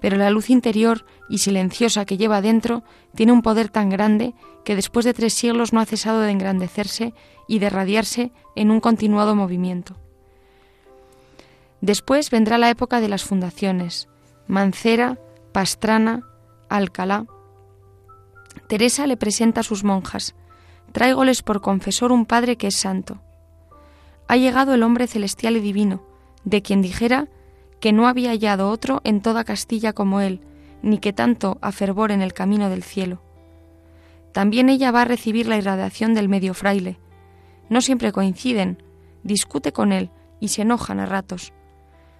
[0.00, 2.82] pero la luz interior y silenciosa que lleva dentro
[3.14, 4.34] tiene un poder tan grande
[4.64, 7.14] que después de tres siglos no ha cesado de engrandecerse
[7.46, 9.96] y de radiarse en un continuado movimiento.
[11.80, 14.08] Después vendrá la época de las fundaciones,
[14.46, 15.18] Mancera,
[15.52, 16.26] Pastrana,
[16.68, 17.26] Alcalá.
[18.68, 20.34] Teresa le presenta a sus monjas,
[20.92, 23.20] tráigoles por confesor un Padre que es santo.
[24.28, 26.02] Ha llegado el hombre celestial y divino,
[26.44, 27.28] de quien dijera
[27.80, 30.40] que no había hallado otro en toda Castilla como él,
[30.82, 33.22] ni que tanto a fervor en el camino del cielo.
[34.32, 37.00] También ella va a recibir la irradiación del medio fraile.
[37.68, 38.82] No siempre coinciden,
[39.22, 41.52] discute con él y se enojan a ratos.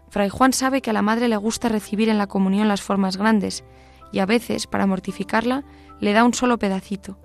[0.09, 3.17] Fray Juan sabe que a la madre le gusta recibir en la comunión las formas
[3.17, 3.65] grandes
[4.13, 5.65] y a veces, para mortificarla,
[6.01, 7.17] le da un solo pedacito.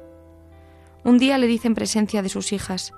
[1.04, 2.94] Un día le dice en presencia de sus hijas,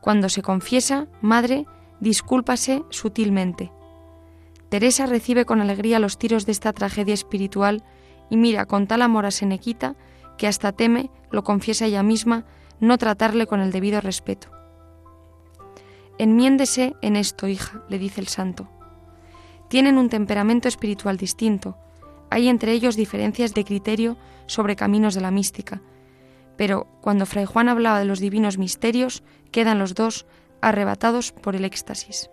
[0.00, 1.66] Cuando se confiesa, madre,
[2.00, 3.72] discúlpase sutilmente.
[4.68, 7.82] Teresa recibe con alegría los tiros de esta tragedia espiritual
[8.30, 9.96] y mira con tal amor a Senequita
[10.36, 12.44] que hasta teme, lo confiesa ella misma,
[12.80, 14.48] no tratarle con el debido respeto.
[16.18, 18.68] Enmiéndese en esto, hija, le dice el santo.
[19.68, 21.76] Tienen un temperamento espiritual distinto.
[22.30, 25.82] Hay entre ellos diferencias de criterio sobre caminos de la mística.
[26.56, 30.26] Pero cuando Fray Juan hablaba de los divinos misterios, quedan los dos
[30.60, 32.30] arrebatados por el éxtasis.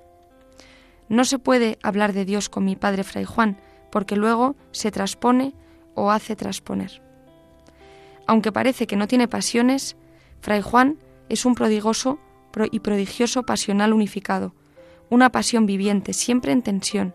[1.10, 3.58] No se puede hablar de Dios con mi padre Fray Juan,
[3.92, 5.54] porque luego se transpone
[5.94, 7.02] o hace transponer.
[8.28, 9.96] Aunque parece que no tiene pasiones,
[10.42, 10.98] Fray Juan
[11.30, 12.20] es un prodigoso
[12.72, 14.56] y prodigioso pasional unificado,
[15.10, 17.14] una pasión viviente, siempre en tensión,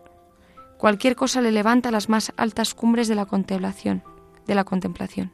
[0.81, 4.03] Cualquier cosa le levanta a las más altas cumbres de la contemplación,
[4.47, 5.31] de la contemplación.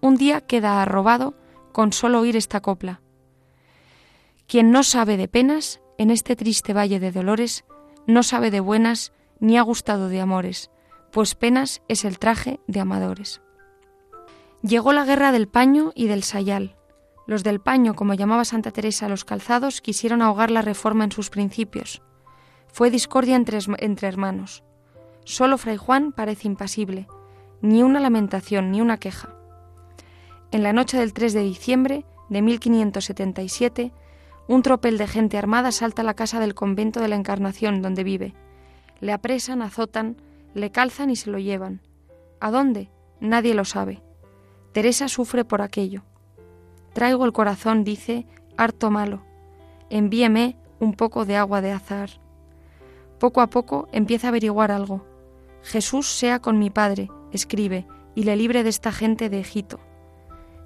[0.00, 1.34] Un día queda arrobado
[1.72, 3.00] con solo oír esta copla.
[4.46, 7.66] Quien no sabe de penas, en este triste valle de dolores,
[8.06, 10.70] no sabe de buenas ni ha gustado de amores,
[11.12, 13.42] pues penas es el traje de amadores.
[14.62, 16.74] Llegó la guerra del paño y del sayal.
[17.26, 21.12] Los del paño, como llamaba Santa Teresa a los calzados, quisieron ahogar la reforma en
[21.12, 22.00] sus principios.
[22.68, 24.64] Fue discordia entre, entre hermanos.
[25.24, 27.08] Solo Fray Juan parece impasible,
[27.60, 29.34] ni una lamentación, ni una queja.
[30.50, 33.92] En la noche del 3 de diciembre de 1577,
[34.50, 38.02] un tropel de gente armada salta a la casa del convento de la Encarnación donde
[38.02, 38.34] vive.
[38.98, 40.16] Le apresan, azotan,
[40.54, 41.82] le calzan y se lo llevan.
[42.40, 42.90] ¿A dónde?
[43.20, 44.02] Nadie lo sabe.
[44.72, 46.02] Teresa sufre por aquello.
[46.94, 49.22] Traigo el corazón, dice, harto malo.
[49.88, 52.10] Envíeme un poco de agua de azar.
[53.20, 55.06] Poco a poco empieza a averiguar algo.
[55.62, 57.86] Jesús sea con mi Padre, escribe,
[58.16, 59.78] y le libre de esta gente de Egipto.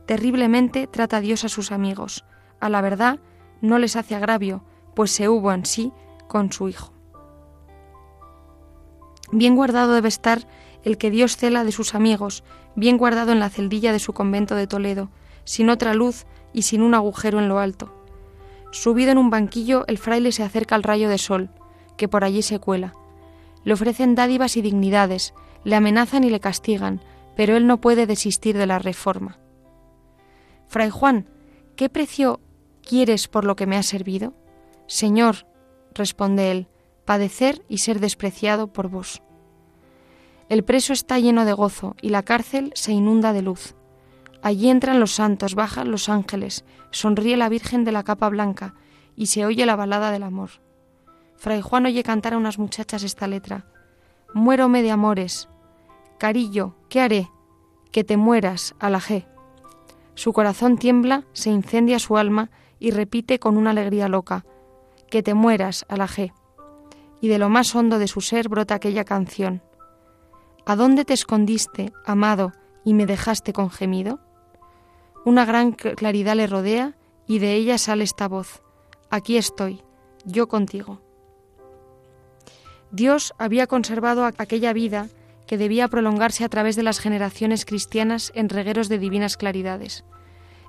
[0.06, 2.24] Terriblemente trata Dios a sus amigos.
[2.60, 3.20] A la verdad,
[3.64, 4.62] no les hace agravio,
[4.94, 5.92] pues se hubo en sí
[6.28, 6.92] con su Hijo.
[9.32, 10.46] Bien guardado debe estar
[10.84, 12.44] el que Dios cela de sus amigos,
[12.76, 15.10] bien guardado en la celdilla de su convento de Toledo,
[15.44, 17.92] sin otra luz y sin un agujero en lo alto.
[18.70, 21.50] Subido en un banquillo, el fraile se acerca al rayo de sol,
[21.96, 22.92] que por allí se cuela.
[23.64, 25.32] Le ofrecen dádivas y dignidades,
[25.64, 27.00] le amenazan y le castigan,
[27.36, 29.38] pero él no puede desistir de la reforma.
[30.68, 31.28] Fray Juan,
[31.76, 32.40] ¿qué precio
[32.84, 34.34] quieres por lo que me ha servido?
[34.86, 35.46] Señor,
[35.94, 36.68] responde él,
[37.04, 39.22] padecer y ser despreciado por vos.
[40.48, 43.74] El preso está lleno de gozo y la cárcel se inunda de luz.
[44.42, 48.74] Allí entran los santos, bajan los ángeles, sonríe la Virgen de la capa blanca
[49.16, 50.50] y se oye la balada del amor.
[51.36, 53.66] Fray Juan oye cantar a unas muchachas esta letra.
[54.34, 55.48] Muérome de amores.
[56.18, 57.30] Carillo, ¿qué haré?
[57.90, 59.26] Que te mueras, a la G.
[60.14, 62.50] Su corazón tiembla, se incendia su alma
[62.84, 64.44] y repite con una alegría loca.
[65.08, 66.34] Que te mueras, a la G.
[67.22, 69.62] Y de lo más hondo de su ser brota aquella canción.
[70.66, 72.52] ¿A dónde te escondiste, amado,
[72.84, 74.20] y me dejaste con gemido?
[75.24, 76.94] Una gran claridad le rodea
[77.26, 78.62] y de ella sale esta voz.
[79.08, 79.82] Aquí estoy,
[80.26, 81.00] yo contigo.
[82.90, 85.08] Dios había conservado aquella vida
[85.46, 90.04] que debía prolongarse a través de las generaciones cristianas en regueros de divinas claridades.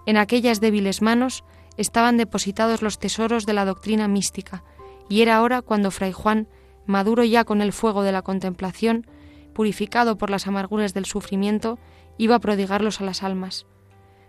[0.06, 1.44] En aquellas débiles manos
[1.78, 4.64] estaban depositados los tesoros de la doctrina mística,
[5.10, 6.48] y era ahora cuando Fray Juan,
[6.86, 9.08] maduro ya con el fuego de la contemplación,
[9.54, 11.80] purificado por las amarguras del sufrimiento,
[12.18, 13.66] iba a prodigarlos a las almas.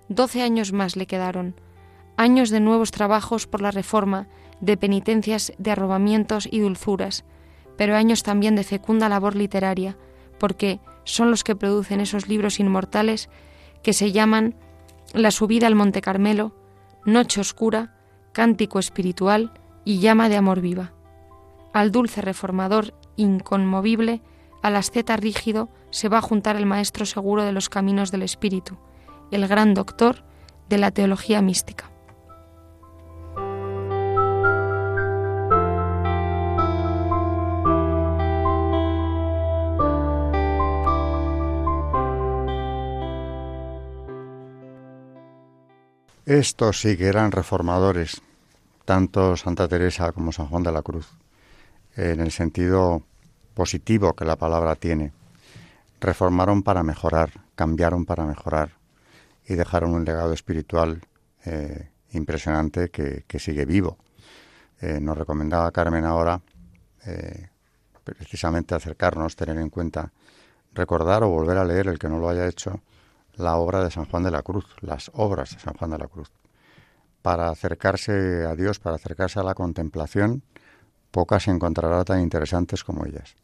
[0.08, 1.60] Doce años más le quedaron,
[2.16, 4.28] años de nuevos trabajos por la reforma,
[4.60, 7.24] de penitencias, de arrobamientos y dulzuras,
[7.76, 9.98] pero años también de fecunda labor literaria,
[10.38, 13.28] porque son los que producen esos libros inmortales
[13.82, 14.54] que se llaman
[15.12, 16.54] La subida al Monte Carmelo,
[17.06, 17.94] Noche Oscura,
[18.32, 19.52] Cántico Espiritual
[19.84, 20.92] y Llama de Amor Viva.
[21.72, 24.22] Al dulce reformador inconmovible,
[24.60, 28.76] al asceta rígido, se va a juntar el maestro seguro de los caminos del Espíritu,
[29.30, 30.24] el gran doctor
[30.68, 31.92] de la teología mística.
[46.26, 48.20] Estos sí que eran reformadores,
[48.84, 51.06] tanto Santa Teresa como San Juan de la Cruz,
[51.94, 53.04] en el sentido
[53.54, 55.12] positivo que la palabra tiene.
[56.00, 58.72] Reformaron para mejorar, cambiaron para mejorar
[59.46, 61.00] y dejaron un legado espiritual
[61.44, 63.96] eh, impresionante que, sigue vivo.
[64.80, 66.40] Eh, nos recomendaba Carmen ahora
[67.06, 67.50] eh,
[68.02, 70.10] precisamente acercarnos, tener en cuenta,
[70.74, 72.80] recordar o volver a leer, el que no lo haya hecho,
[73.36, 76.08] la obra de San Juan de la Cruz, las obras de San Juan de la
[76.08, 76.30] Cruz.
[77.22, 80.42] Para acercarse a Dios, para acercarse a la contemplación,
[81.10, 83.36] pocas se encontrará tan interesantes como ellas.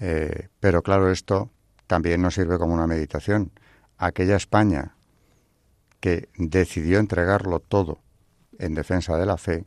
[0.00, 1.50] Eh, pero claro, esto
[1.86, 3.52] también nos sirve como una meditación.
[3.96, 4.94] Aquella España
[6.00, 7.98] que decidió entregarlo todo
[8.58, 9.64] en defensa de la fe,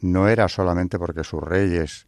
[0.00, 2.06] no era solamente porque sus reyes,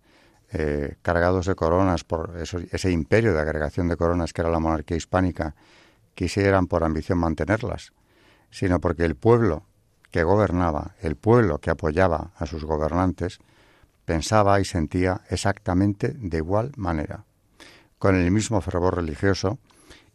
[0.52, 4.96] eh, cargados de coronas por ese imperio de agregación de coronas que era la monarquía
[4.96, 5.54] hispánica,
[6.20, 7.94] quisieran por ambición mantenerlas,
[8.50, 9.64] sino porque el pueblo
[10.10, 13.38] que gobernaba, el pueblo que apoyaba a sus gobernantes,
[14.04, 17.24] pensaba y sentía exactamente de igual manera,
[17.98, 19.58] con el mismo fervor religioso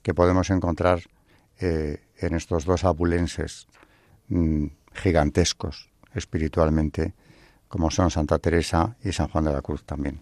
[0.04, 1.02] que podemos encontrar
[1.60, 3.66] eh, en estos dos abulenses
[4.28, 7.16] mm, gigantescos espiritualmente,
[7.68, 10.22] como son Santa Teresa y San Juan de la Cruz también.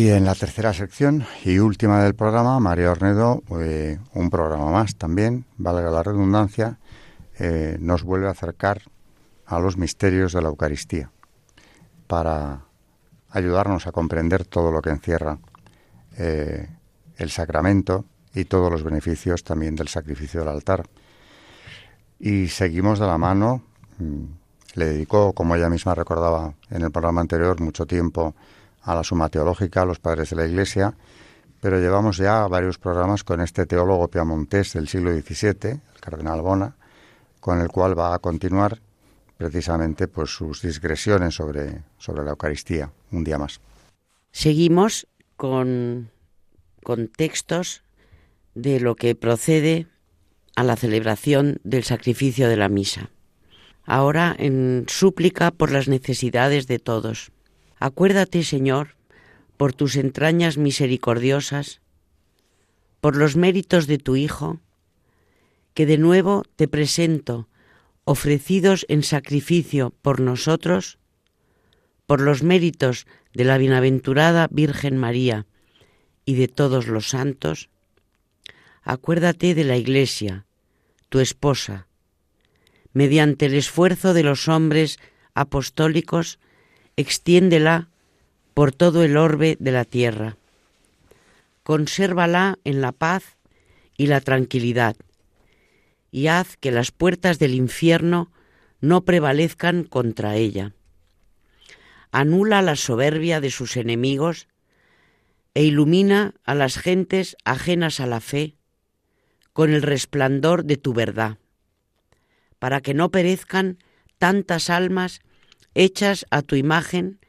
[0.00, 4.96] Y en la tercera sección y última del programa, María Ornedo, eh, un programa más
[4.96, 6.78] también, valga la redundancia,
[7.38, 8.80] eh, nos vuelve a acercar
[9.44, 11.10] a los misterios de la Eucaristía
[12.06, 12.62] para
[13.28, 15.38] ayudarnos a comprender todo lo que encierra
[16.16, 16.66] eh,
[17.18, 20.88] el sacramento y todos los beneficios también del sacrificio del altar.
[22.18, 23.64] Y seguimos de la mano,
[23.98, 24.24] mm,
[24.76, 28.34] le dedicó, como ella misma recordaba en el programa anterior, mucho tiempo
[28.82, 30.94] a la suma teológica, a los padres de la Iglesia,
[31.60, 36.76] pero llevamos ya varios programas con este teólogo piamontés del siglo XVII, el cardenal Bona,
[37.40, 38.80] con el cual va a continuar
[39.36, 43.60] precisamente pues sus digresiones sobre, sobre la Eucaristía, un día más.
[44.32, 45.06] Seguimos
[45.36, 46.10] con,
[46.82, 47.82] con textos
[48.54, 49.86] de lo que procede
[50.56, 53.10] a la celebración del sacrificio de la misa.
[53.84, 57.32] Ahora en súplica por las necesidades de todos.
[57.80, 58.96] Acuérdate, Señor,
[59.56, 61.80] por tus entrañas misericordiosas,
[63.00, 64.60] por los méritos de tu Hijo,
[65.72, 67.48] que de nuevo te presento,
[68.04, 70.98] ofrecidos en sacrificio por nosotros,
[72.06, 75.46] por los méritos de la bienaventurada Virgen María
[76.26, 77.70] y de todos los santos,
[78.82, 80.44] acuérdate de la Iglesia,
[81.08, 81.86] tu esposa,
[82.92, 84.98] mediante el esfuerzo de los hombres
[85.32, 86.38] apostólicos,
[87.00, 87.88] extiéndela
[88.54, 90.36] por todo el orbe de la tierra.
[91.62, 93.36] Consérvala en la paz
[93.96, 94.96] y la tranquilidad,
[96.10, 98.30] y haz que las puertas del infierno
[98.80, 100.72] no prevalezcan contra ella.
[102.12, 104.48] Anula la soberbia de sus enemigos
[105.54, 108.54] e ilumina a las gentes ajenas a la fe
[109.52, 111.38] con el resplandor de tu verdad,
[112.58, 113.78] para que no perezcan
[114.18, 115.20] tantas almas
[115.74, 117.20] hechas a tu imagen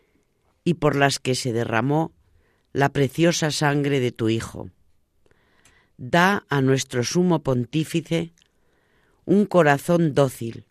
[0.63, 2.11] y por las que se derramó
[2.73, 4.69] la preciosa sangre de tu Hijo.
[5.97, 8.33] Da a nuestro sumo pontífice
[9.25, 10.65] un corazón dócil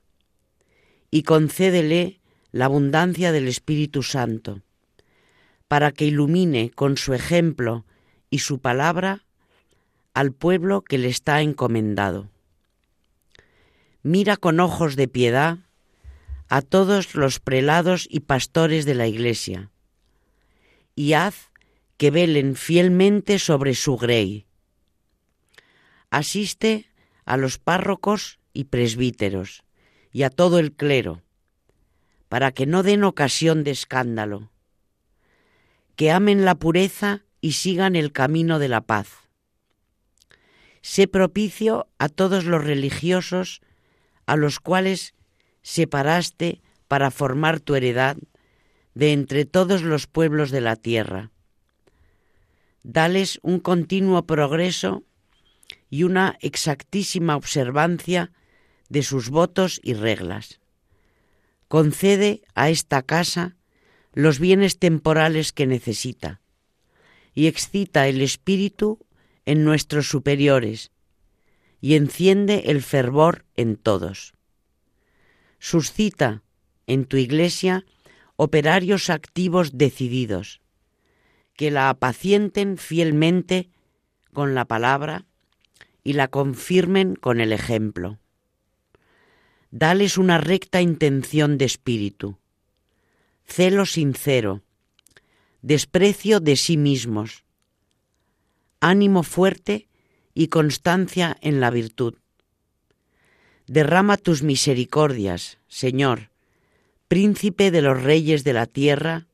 [1.11, 2.21] y concédele
[2.53, 4.63] la abundancia del Espíritu Santo,
[5.69, 7.85] para que ilumine con su ejemplo
[8.29, 9.25] y su palabra
[10.15, 12.29] al pueblo que le está encomendado.
[14.03, 15.59] Mira con ojos de piedad
[16.51, 19.71] a todos los prelados y pastores de la Iglesia,
[20.97, 21.53] y haz
[21.97, 24.47] que velen fielmente sobre su grey.
[26.11, 26.91] Asiste
[27.25, 29.63] a los párrocos y presbíteros
[30.11, 31.23] y a todo el clero,
[32.29, 34.51] para que no den ocasión de escándalo,
[35.95, 39.29] que amen la pureza y sigan el camino de la paz.
[40.83, 43.61] Sé propicio a todos los religiosos
[44.27, 45.15] a los cuales
[45.63, 48.17] separaste para formar tu heredad
[48.95, 51.31] de entre todos los pueblos de la tierra.
[52.83, 55.05] Dales un continuo progreso
[55.89, 58.33] y una exactísima observancia
[58.89, 60.61] de sus votos y reglas.
[61.69, 63.57] Concede a esta casa
[64.13, 66.41] los bienes temporales que necesita
[67.33, 68.99] y excita el espíritu
[69.45, 70.91] en nuestros superiores
[71.81, 74.35] y enciende el fervor en todos
[75.61, 76.43] suscita
[76.87, 77.85] en tu iglesia
[78.35, 80.61] operarios activos decididos,
[81.55, 83.69] que la apacienten fielmente
[84.33, 85.27] con la palabra
[86.03, 88.19] y la confirmen con el ejemplo.
[89.71, 92.39] Dales una recta intención de espíritu,
[93.45, 94.63] celo sincero,
[95.61, 97.45] desprecio de sí mismos,
[98.81, 99.89] ánimo fuerte
[100.33, 102.17] y constancia en la virtud
[103.71, 106.31] Derrama tus misericordias, Señor,
[107.07, 109.29] príncipe de los reyes de la tierra,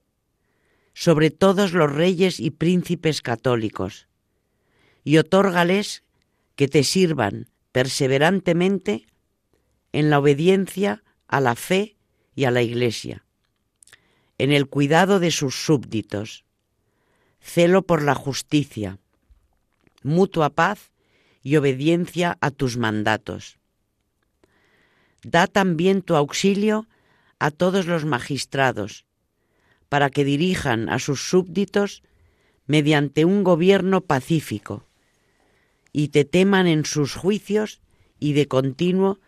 [0.93, 4.09] sobre todos los reyes y príncipes católicos,
[5.05, 6.03] y otórgales
[6.55, 9.07] que te sirvan perseverantemente
[9.93, 11.97] en la obediencia a la fe
[12.35, 13.25] y a la Iglesia,
[14.37, 16.45] en el cuidado de sus súbditos,
[17.41, 18.99] celo por la justicia,
[20.03, 20.93] mutua paz
[21.43, 23.56] y obediencia a tus mandatos
[25.27, 26.87] Da también tu auxilio
[27.41, 29.07] a todos los magistrados,
[29.89, 32.05] para que dirijan a sus súbditos
[32.69, 34.87] mediante un gobierno pacífico,
[35.93, 37.81] y te teman en sus juicios
[38.21, 39.19] y de continuo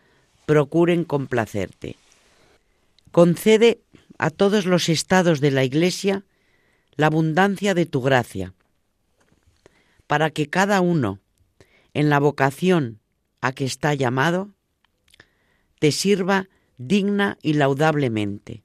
[0.46, 1.96] procuren complacerte.
[3.10, 3.80] Concede
[4.18, 6.22] a todos los estados de la Iglesia
[6.94, 8.54] la abundancia de tu gracia,
[10.06, 11.18] para que cada uno,
[11.92, 13.00] en la vocación
[13.40, 14.54] a que está llamado,
[15.78, 18.62] te sirva digna y laudablemente.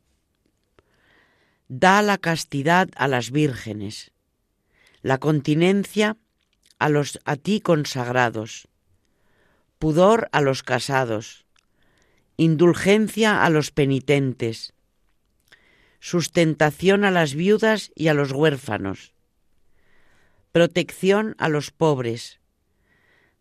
[1.68, 4.12] Da la castidad a las vírgenes,
[5.02, 6.18] la continencia
[6.80, 8.68] a los a ti consagrados,
[9.80, 11.46] pudor a los casados,
[12.38, 14.74] indulgencia a los penitentes,
[16.00, 19.14] sustentación a las viudas y a los huérfanos,
[20.52, 22.40] protección a los pobres,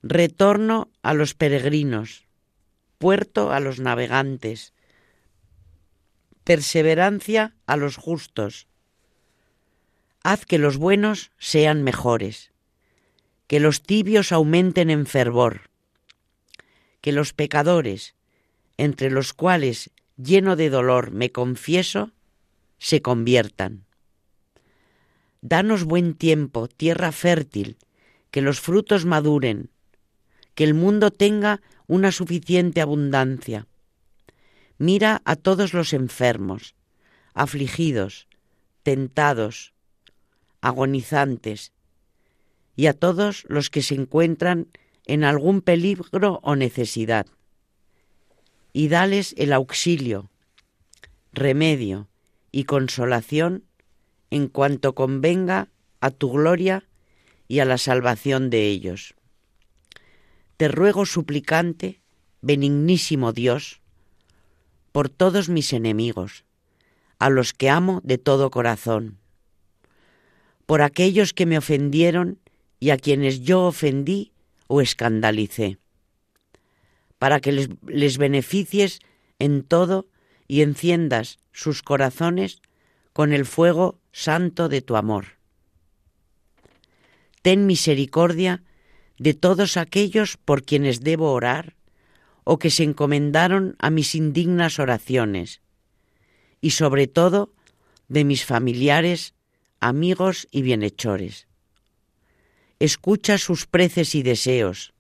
[0.02, 2.21] retorno a los peregrinos,
[3.02, 4.72] puerto a los navegantes,
[6.44, 8.68] perseverancia a los justos.
[10.22, 12.52] Haz que los buenos sean mejores,
[13.48, 15.62] que los tibios aumenten en fervor,
[17.00, 18.14] que los pecadores,
[18.76, 22.12] entre los cuales lleno de dolor me confieso,
[22.78, 23.84] se conviertan.
[25.40, 27.78] Danos buen tiempo, tierra fértil,
[28.30, 29.70] que los frutos maduren,
[30.54, 31.62] que el mundo tenga
[31.92, 33.66] una suficiente abundancia.
[34.78, 36.74] Mira a todos los enfermos,
[37.34, 38.28] afligidos,
[38.82, 39.74] tentados,
[40.62, 41.74] agonizantes,
[42.76, 44.68] y a todos los que se encuentran
[45.04, 47.26] en algún peligro o necesidad.
[48.72, 50.30] Y dales el auxilio,
[51.34, 52.08] remedio
[52.50, 53.64] y consolación
[54.30, 55.68] en cuanto convenga
[56.00, 56.88] a tu gloria
[57.48, 59.14] y a la salvación de ellos.
[60.62, 62.02] Te ruego suplicante,
[62.40, 63.80] benignísimo Dios,
[64.92, 66.44] por todos mis enemigos,
[67.18, 69.18] a los que amo de todo corazón,
[70.64, 72.38] por aquellos que me ofendieron
[72.78, 74.30] y a quienes yo ofendí
[74.68, 75.78] o escandalicé,
[77.18, 79.00] para que les, les beneficies
[79.40, 80.06] en todo
[80.46, 82.62] y enciendas sus corazones
[83.12, 85.24] con el fuego santo de tu amor.
[87.42, 88.62] Ten misericordia
[89.22, 91.76] de todos aquellos por quienes debo orar
[92.42, 95.60] o que se encomendaron a mis indignas oraciones,
[96.60, 97.54] y sobre todo
[98.08, 99.34] de mis familiares,
[99.78, 101.46] amigos y bienhechores.
[102.80, 104.92] Escucha sus preces y deseos,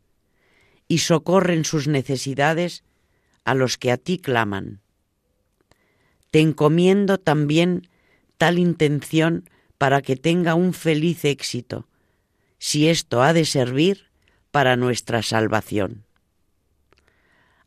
[0.86, 2.84] y socorren sus necesidades
[3.44, 4.82] a los que a ti claman.
[6.30, 7.88] Te encomiendo también
[8.38, 11.88] tal intención para que tenga un feliz éxito,
[12.60, 14.11] si esto ha de servir
[14.52, 16.04] para nuestra salvación.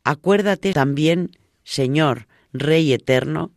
[0.04, 3.52] Acuérdate también, Señor, Rey eterno,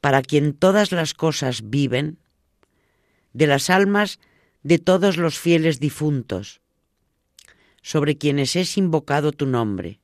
[0.00, 2.18] para quien todas las cosas viven,
[3.32, 4.18] de las almas
[4.64, 6.60] de todos los fieles difuntos,
[7.82, 10.00] sobre quienes es invocado tu nombre.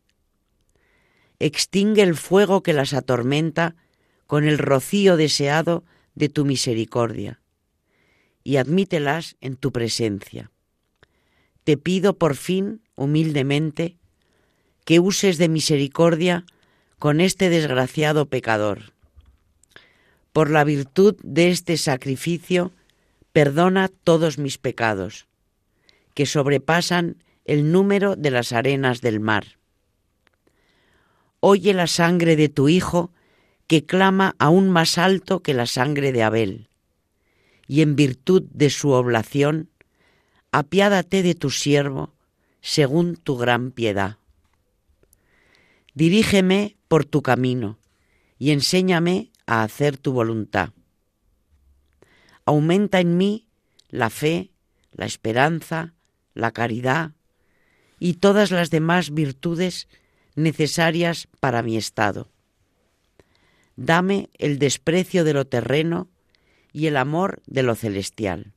[1.40, 3.74] Extingue el fuego que las atormenta
[4.28, 5.84] con el rocío deseado
[6.14, 7.42] de tu misericordia,
[8.44, 10.52] y admítelas en tu presencia
[11.66, 13.96] te pido por fin, humildemente,
[14.84, 16.46] que uses de misericordia
[17.00, 18.92] con este desgraciado pecador.
[20.32, 22.70] Por la virtud de este sacrificio,
[23.32, 25.26] perdona todos mis pecados,
[26.14, 29.58] que sobrepasan el número de las arenas del mar.
[31.40, 33.10] Oye la sangre de tu Hijo,
[33.66, 36.68] que clama aún más alto que la sangre de Abel,
[37.66, 39.68] y en virtud de su oblación,
[40.52, 42.14] apiádate de tu siervo,
[42.60, 44.18] según tu gran piedad.
[45.94, 47.78] Dirígeme por tu camino
[48.38, 50.70] y enséñame a hacer tu voluntad.
[52.44, 53.46] Aumenta en mí
[53.88, 54.50] la fe,
[54.92, 55.94] la esperanza,
[56.34, 57.12] la caridad
[57.98, 59.88] y todas las demás virtudes
[60.34, 62.30] necesarias para mi estado.
[63.76, 66.08] Dame el desprecio de lo terreno
[66.72, 68.55] y el amor de lo celestial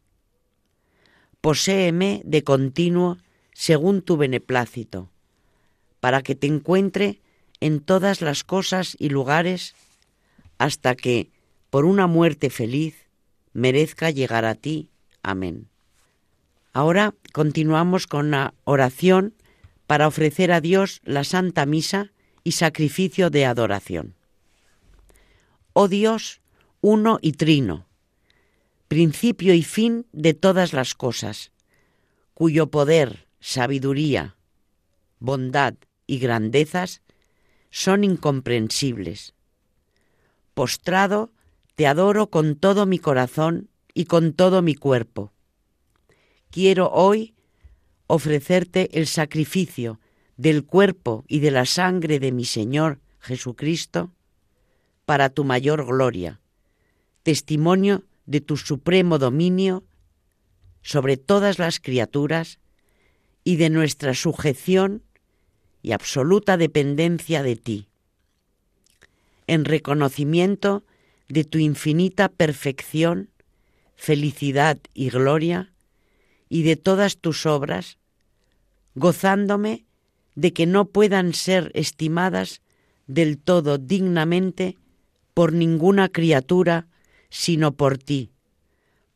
[1.41, 3.17] poséeme de continuo
[3.53, 5.09] según tu beneplácito,
[5.99, 7.19] para que te encuentre
[7.59, 9.75] en todas las cosas y lugares,
[10.57, 11.29] hasta que,
[11.69, 13.07] por una muerte feliz,
[13.53, 14.89] merezca llegar a ti.
[15.23, 15.67] Amén.
[16.71, 19.33] Ahora continuamos con la oración
[19.87, 22.11] para ofrecer a Dios la Santa Misa
[22.43, 24.15] y sacrificio de adoración.
[25.73, 26.41] Oh Dios,
[26.81, 27.88] uno y trino,
[28.89, 31.51] principio y fin de todas las cosas,
[32.33, 34.35] cuyo poder, sabiduría,
[35.19, 35.75] bondad
[36.07, 37.03] y grandezas
[37.69, 39.35] son incomprensibles.
[40.55, 41.31] Postrado,
[41.75, 45.33] te adoro con todo mi corazón y con todo mi cuerpo,
[46.49, 47.35] quiero hoy
[48.07, 49.99] ofrecerte el sacrificio
[50.35, 54.11] del cuerpo y de la sangre de mi Señor Jesucristo
[55.05, 56.41] para tu mayor gloria,
[57.21, 59.83] testimonio de tu supremo dominio
[60.83, 62.59] sobre todas las criaturas
[63.43, 65.01] y de nuestra sujeción
[65.81, 67.87] y absoluta dependencia de ti,
[69.47, 70.83] en reconocimiento
[71.27, 73.31] de tu infinita perfección,
[73.95, 75.73] felicidad y gloria,
[76.49, 77.97] y de todas tus obras,
[78.93, 79.85] gozándome
[80.35, 82.61] de que no puedan ser estimadas
[83.07, 84.77] del todo dignamente
[85.33, 86.85] por ninguna criatura,
[87.29, 88.31] sino por ti,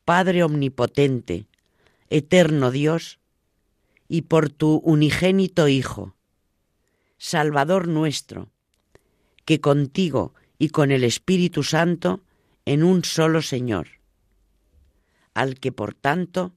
[0.06, 1.48] Padre Omnipotente,
[2.10, 3.20] Eterno Dios,
[4.08, 6.16] y por tu unigénito Hijo,
[7.18, 8.52] Salvador nuestro,
[9.46, 12.22] que contigo y con el Espíritu Santo
[12.66, 13.88] en un solo Señor,
[15.34, 16.54] al que por tanto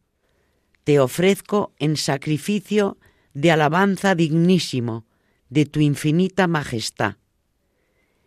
[0.84, 2.98] te ofrezco en sacrificio
[3.32, 5.04] de alabanza dignísimo
[5.48, 7.16] de tu infinita majestad,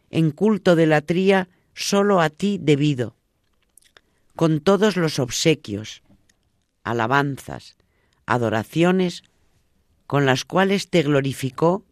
[0.09, 3.15] en culto de la tría solo a ti debido,
[4.39, 6.01] con todos los obsequios,
[6.85, 7.75] alabanzas,
[8.25, 9.23] adoraciones
[10.07, 11.83] con las cuales te glorificó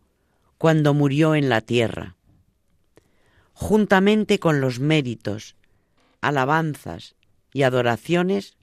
[0.57, 2.15] cuando murió en la tierra,
[3.51, 5.57] juntamente con los méritos,
[6.21, 7.15] alabanzas
[7.51, 8.55] y adoraciones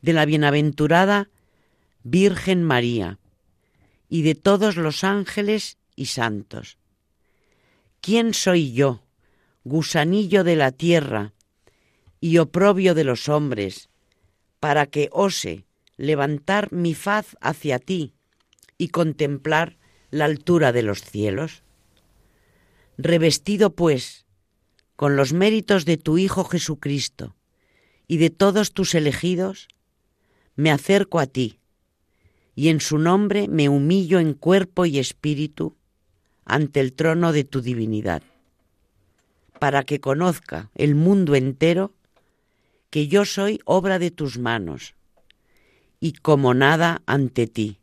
[0.00, 1.28] de la bienaventurada
[2.04, 3.18] Virgen María
[4.08, 6.78] y de todos los ángeles y santos.
[8.00, 9.02] ¿Quién soy yo,
[9.62, 11.34] gusanillo de la tierra
[12.24, 13.90] y oprobio de los hombres,
[14.58, 15.66] para que ose
[15.98, 18.14] levantar mi faz hacia ti
[18.78, 19.76] y contemplar
[20.10, 21.64] la altura de los cielos?
[22.96, 24.24] Revestido, pues,
[24.96, 27.36] con los méritos de tu Hijo Jesucristo
[28.08, 29.68] y de todos tus elegidos,
[30.56, 31.58] me acerco a ti
[32.54, 35.76] y en su nombre me humillo en cuerpo y espíritu
[36.46, 38.22] ante el trono de tu divinidad,
[39.58, 41.92] para que conozca el mundo entero
[42.94, 44.94] que yo soy obra de tus manos
[45.98, 47.80] y como nada ante ti.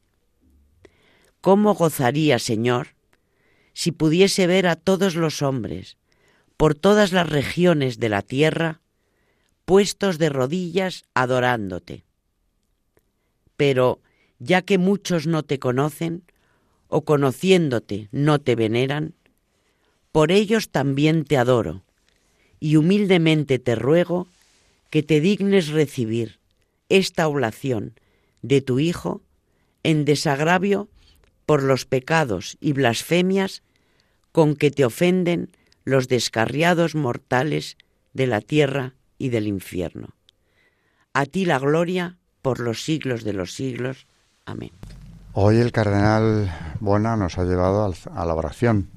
[1.41, 2.95] ¿Cómo gozaría, Señor,
[3.73, 5.97] si pudiese ver a todos los hombres
[6.55, 8.79] por todas las regiones de la tierra
[9.65, 12.05] puestos de rodillas adorándote?
[13.57, 13.99] Pero
[14.39, 16.23] ya que muchos no te conocen,
[16.87, 19.13] o conociéndote no te veneran,
[20.13, 21.83] por ellos también te adoro,
[22.61, 24.29] y humildemente te ruego
[24.91, 26.39] que te dignes recibir
[26.89, 27.99] esta oblación
[28.43, 29.23] de tu Hijo
[29.81, 30.89] en desagravio
[31.47, 33.63] por los pecados y blasfemias
[34.31, 35.49] con que te ofenden
[35.85, 37.77] los descarriados mortales
[38.13, 40.09] de la tierra y del infierno.
[41.13, 44.07] A ti la gloria por los siglos de los siglos.
[44.45, 44.71] Amén.
[45.33, 48.89] Hoy el cardenal Bona nos ha llevado a la oración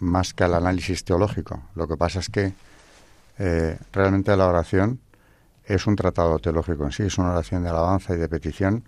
[0.00, 1.62] más que al análisis teológico.
[1.74, 2.52] Lo que pasa es que
[3.38, 5.00] eh, realmente la oración
[5.68, 8.84] es un tratado teológico en sí, es una oración de alabanza y de petición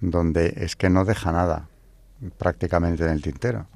[0.00, 1.68] donde es que no deja nada
[2.38, 3.66] prácticamente en el tintero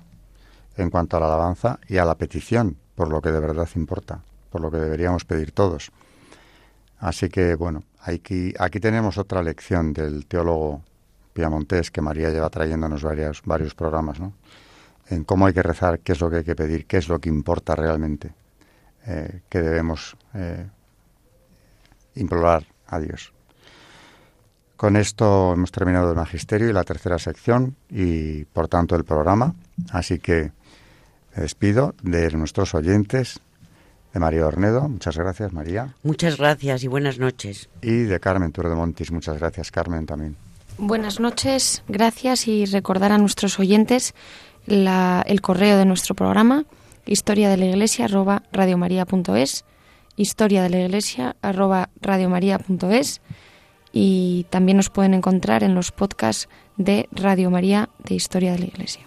[0.77, 4.21] en cuanto a la alabanza y a la petición, por lo que de verdad importa,
[4.51, 5.91] por lo que deberíamos pedir todos.
[6.99, 10.83] Así que, bueno, aquí, tenemos otra lección del teólogo
[11.33, 14.35] Piamontés que María lleva trayéndonos varios, varios programas, ¿no?
[15.09, 17.19] En cómo hay que rezar, qué es lo que hay que pedir, qué es lo
[17.21, 18.35] que importa realmente,
[19.07, 20.67] eh, que debemos eh,
[22.17, 23.33] implorar a Dios.
[24.77, 29.55] Con esto hemos terminado el magisterio y la tercera sección y por tanto el programa.
[29.91, 30.53] Así que
[31.35, 33.41] me despido de nuestros oyentes,
[34.13, 34.89] de María Ornedo.
[34.89, 35.95] Muchas gracias, María.
[36.03, 37.69] Muchas gracias y buenas noches.
[37.81, 39.11] Y de Carmen Tour de Montis.
[39.13, 40.37] Muchas gracias, Carmen, también.
[40.79, 44.15] Buenas noches, gracias y recordar a nuestros oyentes
[44.67, 46.65] el correo de nuestro programa,
[47.07, 49.65] historia de la iglesia arroba radiomaria.es,
[50.17, 53.21] historia de la iglesia arroba radiomaria.es
[53.93, 58.67] y también nos pueden encontrar en los podcasts de Radio María de Historia de la
[58.67, 59.07] Iglesia.